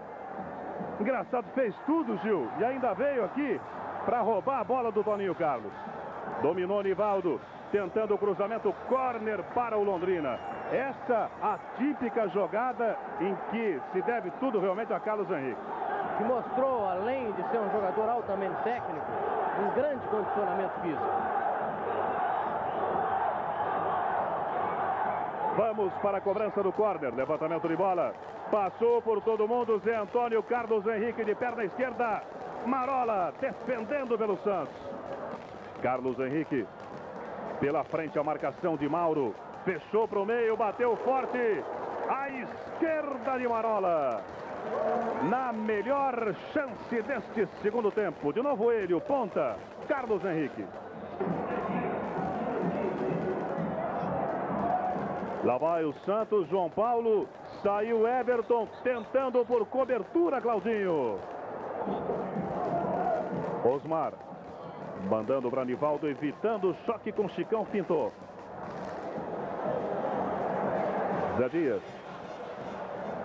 engraçado, 1.01 1.45
fez 1.53 1.75
tudo, 1.85 2.17
Gil. 2.19 2.47
E 2.57 2.63
ainda 2.63 2.93
veio 2.93 3.25
aqui 3.25 3.59
para 4.05 4.21
roubar 4.21 4.61
a 4.61 4.63
bola 4.63 4.89
do 4.89 5.03
Toninho 5.03 5.35
Carlos. 5.35 5.73
Dominou 6.41 6.81
Nivaldo, 6.81 7.41
tentando 7.69 8.15
o 8.15 8.17
cruzamento, 8.17 8.73
corner 8.87 9.43
para 9.53 9.77
o 9.77 9.83
Londrina. 9.83 10.39
Essa 10.71 11.29
a 11.41 11.59
típica 11.77 12.29
jogada 12.29 12.97
em 13.19 13.35
que 13.51 13.81
se 13.91 14.01
deve 14.03 14.31
tudo 14.39 14.57
realmente 14.61 14.93
a 14.93 15.01
Carlos 15.01 15.29
Henrique 15.29 15.59
que 16.17 16.23
mostrou, 16.23 16.89
além 16.89 17.31
de 17.31 17.43
ser 17.49 17.59
um 17.59 17.71
jogador 17.71 18.09
altamente 18.09 18.55
técnico, 18.63 19.05
um 19.61 19.75
grande 19.75 20.07
condicionamento 20.07 20.79
físico. 20.81 21.33
Vamos 25.55 25.93
para 26.01 26.17
a 26.17 26.21
cobrança 26.21 26.63
do 26.63 26.71
corner. 26.71 27.13
Levantamento 27.13 27.67
de 27.67 27.75
bola. 27.75 28.13
Passou 28.49 29.01
por 29.01 29.21
todo 29.21 29.47
mundo. 29.47 29.79
Zé 29.85 29.95
Antônio 29.95 30.41
Carlos 30.43 30.85
Henrique 30.87 31.23
de 31.23 31.35
perna 31.35 31.63
esquerda. 31.63 32.23
Marola 32.65 33.33
defendendo 33.39 34.17
pelo 34.17 34.37
Santos. 34.37 34.73
Carlos 35.81 36.17
Henrique 36.19 36.65
pela 37.59 37.83
frente 37.83 38.17
a 38.17 38.23
marcação 38.23 38.75
de 38.75 38.89
Mauro. 38.89 39.35
Fechou 39.63 40.07
para 40.07 40.19
o 40.19 40.25
meio, 40.25 40.57
bateu 40.57 40.95
forte. 40.97 41.63
À 42.09 42.29
esquerda 42.29 43.37
de 43.37 43.47
Marola 43.47 44.21
na 45.29 45.53
melhor 45.53 46.35
chance 46.53 47.01
deste 47.01 47.47
segundo 47.61 47.91
tempo. 47.91 48.33
De 48.33 48.41
novo 48.41 48.71
ele, 48.71 48.93
o 48.93 49.01
ponta, 49.01 49.57
Carlos 49.87 50.23
Henrique. 50.23 50.65
Lá 55.43 55.57
vai 55.57 55.83
o 55.83 55.93
Santos, 56.05 56.47
João 56.47 56.69
Paulo, 56.69 57.27
saiu 57.61 58.07
Everton, 58.07 58.67
tentando 58.81 59.45
por 59.45 59.65
cobertura, 59.65 60.39
Claudinho. 60.39 61.19
Osmar, 63.65 64.13
Mandando 65.09 65.49
para 65.49 65.65
Nivaldo, 65.65 66.07
evitando 66.07 66.69
o 66.69 66.75
choque 66.85 67.11
com 67.11 67.27
Chicão, 67.27 67.65
pintou. 67.65 68.11
Zé 71.37 71.49
Dias. 71.49 71.81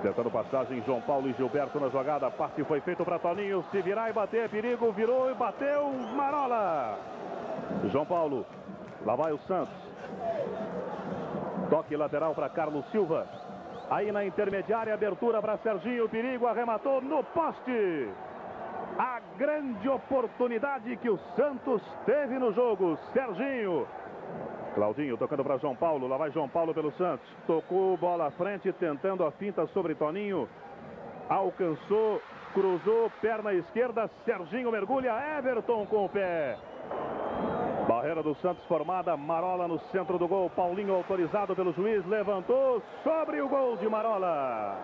Tentando 0.03 0.31
passagem, 0.31 0.81
João 0.87 1.01
Paulo 1.01 1.29
e 1.29 1.33
Gilberto 1.33 1.81
na 1.81 1.89
jogada. 1.89 2.31
Passe 2.31 2.63
foi 2.63 2.81
feito 2.81 3.05
para 3.05 3.19
Toninho. 3.19 3.65
Se 3.73 3.83
virar 3.83 4.09
e 4.09 4.13
bater, 4.13 4.49
perigo. 4.49 4.93
Virou 4.93 5.29
e 5.29 5.35
bateu. 5.35 5.91
Marola. 6.15 6.97
João 7.91 8.07
Paulo. 8.07 8.47
Lá 9.05 9.17
vai 9.17 9.33
o 9.33 9.39
Santos. 9.41 9.75
Toque 11.69 11.97
lateral 11.97 12.33
para 12.33 12.49
Carlos 12.49 12.89
Silva. 12.93 13.27
Aí 13.91 14.13
na 14.13 14.25
intermediária, 14.25 14.95
abertura 14.95 15.43
para 15.43 15.59
Serginho. 15.59 16.09
Perigo, 16.09 16.47
arrematou 16.47 17.01
no 17.01 17.25
poste. 17.25 18.09
A 18.99 19.21
grande 19.37 19.89
oportunidade 19.89 20.97
que 20.97 21.11
o 21.11 21.19
Santos 21.35 21.83
teve 22.07 22.39
no 22.39 22.53
jogo. 22.53 22.97
Serginho 23.13 23.87
Claudinho 24.79 25.17
tocando 25.17 25.43
para 25.43 25.59
João 25.59 25.75
Paulo. 25.75 26.07
Lá 26.07 26.17
vai 26.17 26.31
João 26.31 26.49
Paulo 26.49 26.73
pelo 26.73 26.93
Santos. 26.93 27.29
Tocou 27.49 27.97
bola 27.97 28.29
à 28.29 28.31
frente, 28.31 28.73
tentando 28.75 29.27
a 29.27 29.33
finta 29.33 29.67
sobre 29.75 29.97
Toninho. 29.97 30.49
Alcançou, 31.29 32.23
cruzou, 32.55 33.11
perna 33.21 33.53
esquerda. 33.55 34.09
Serginho 34.25 34.71
mergulha. 34.71 35.13
Everton 35.37 35.85
com 35.87 36.05
o 36.05 36.09
pé. 36.09 36.57
Barreira 37.89 38.23
do 38.23 38.37
Santos 38.37 38.65
formada. 38.67 39.17
Marola 39.17 39.67
no 39.67 39.81
centro 39.91 40.17
do 40.17 40.29
gol. 40.29 40.49
Paulinho 40.51 40.95
autorizado 40.95 41.57
pelo 41.57 41.73
juiz. 41.73 42.07
Levantou 42.07 42.81
sobre 43.03 43.41
o 43.41 43.49
gol 43.49 43.77
de 43.79 43.89
Marola. 43.89 44.79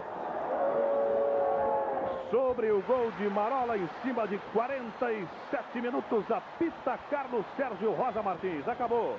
Sobre 2.32 2.72
o 2.72 2.82
gol 2.82 3.12
de 3.12 3.28
Marola 3.28 3.78
em 3.78 3.88
cima 4.02 4.26
de 4.26 4.38
47 4.52 5.80
minutos. 5.80 6.28
Apita 6.28 6.98
Carlos 7.08 7.44
Sérgio 7.56 7.92
Rosa 7.92 8.20
Martins. 8.24 8.66
Acabou. 8.66 9.16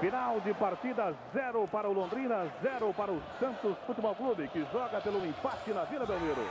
Final 0.00 0.40
de 0.42 0.54
partida, 0.54 1.12
zero 1.32 1.66
para 1.66 1.88
o 1.88 1.92
Londrina, 1.92 2.46
zero 2.62 2.94
para 2.94 3.10
o 3.10 3.20
Santos 3.40 3.76
Futebol 3.84 4.14
Clube, 4.14 4.46
que 4.46 4.64
joga 4.72 5.00
pelo 5.00 5.26
empate 5.26 5.72
na 5.72 5.82
Vila 5.84 6.06
Belmiro. 6.06 6.46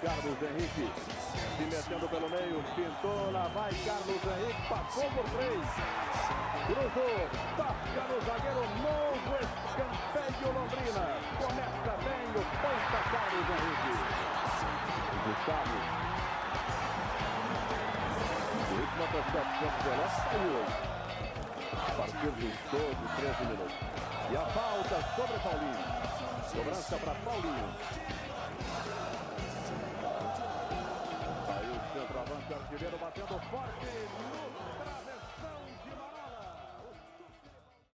Carlos 0.00 0.42
Henrique 0.42 0.90
se 1.60 1.64
metendo 1.64 2.08
pelo 2.08 2.30
meio, 2.30 2.64
pintou, 2.74 3.30
lá 3.32 3.48
vai 3.48 3.70
Carlos 3.84 4.09
passou 4.80 5.10
por 5.10 5.24
três. 5.30 5.66
Cruzou, 6.66 7.28
toca 7.56 8.02
no 8.08 8.20
zagueiro, 8.24 8.64
novo 8.80 9.32
escanteio 9.40 10.48
Londrina. 10.54 11.04
Começa 11.38 11.92
bem 12.04 12.24
o 12.30 12.42
ponta 12.60 13.00
Carlos 13.10 13.46
Henrique. 13.50 13.94
Gustavo. 15.26 15.76
O 18.60 18.74
ritmo 18.76 19.02
até 19.04 19.20
700 19.32 19.82
veloz 19.84 20.12
saiu. 20.12 20.64
A 21.72 21.92
partir 21.92 22.30
dos 22.30 22.56
12, 22.70 22.96
13 23.16 23.44
minutos. 23.44 23.76
E 24.30 24.36
a 24.36 24.46
falta 24.46 24.96
sobre 25.16 25.38
Paulinho. 25.40 25.84
Cobrança 26.52 26.96
para 26.96 27.14
Paulinho. 27.14 27.70
Centroavante 31.92 32.54
artilheiro 32.54 32.98
batendo 32.98 33.40
forte. 33.50 34.39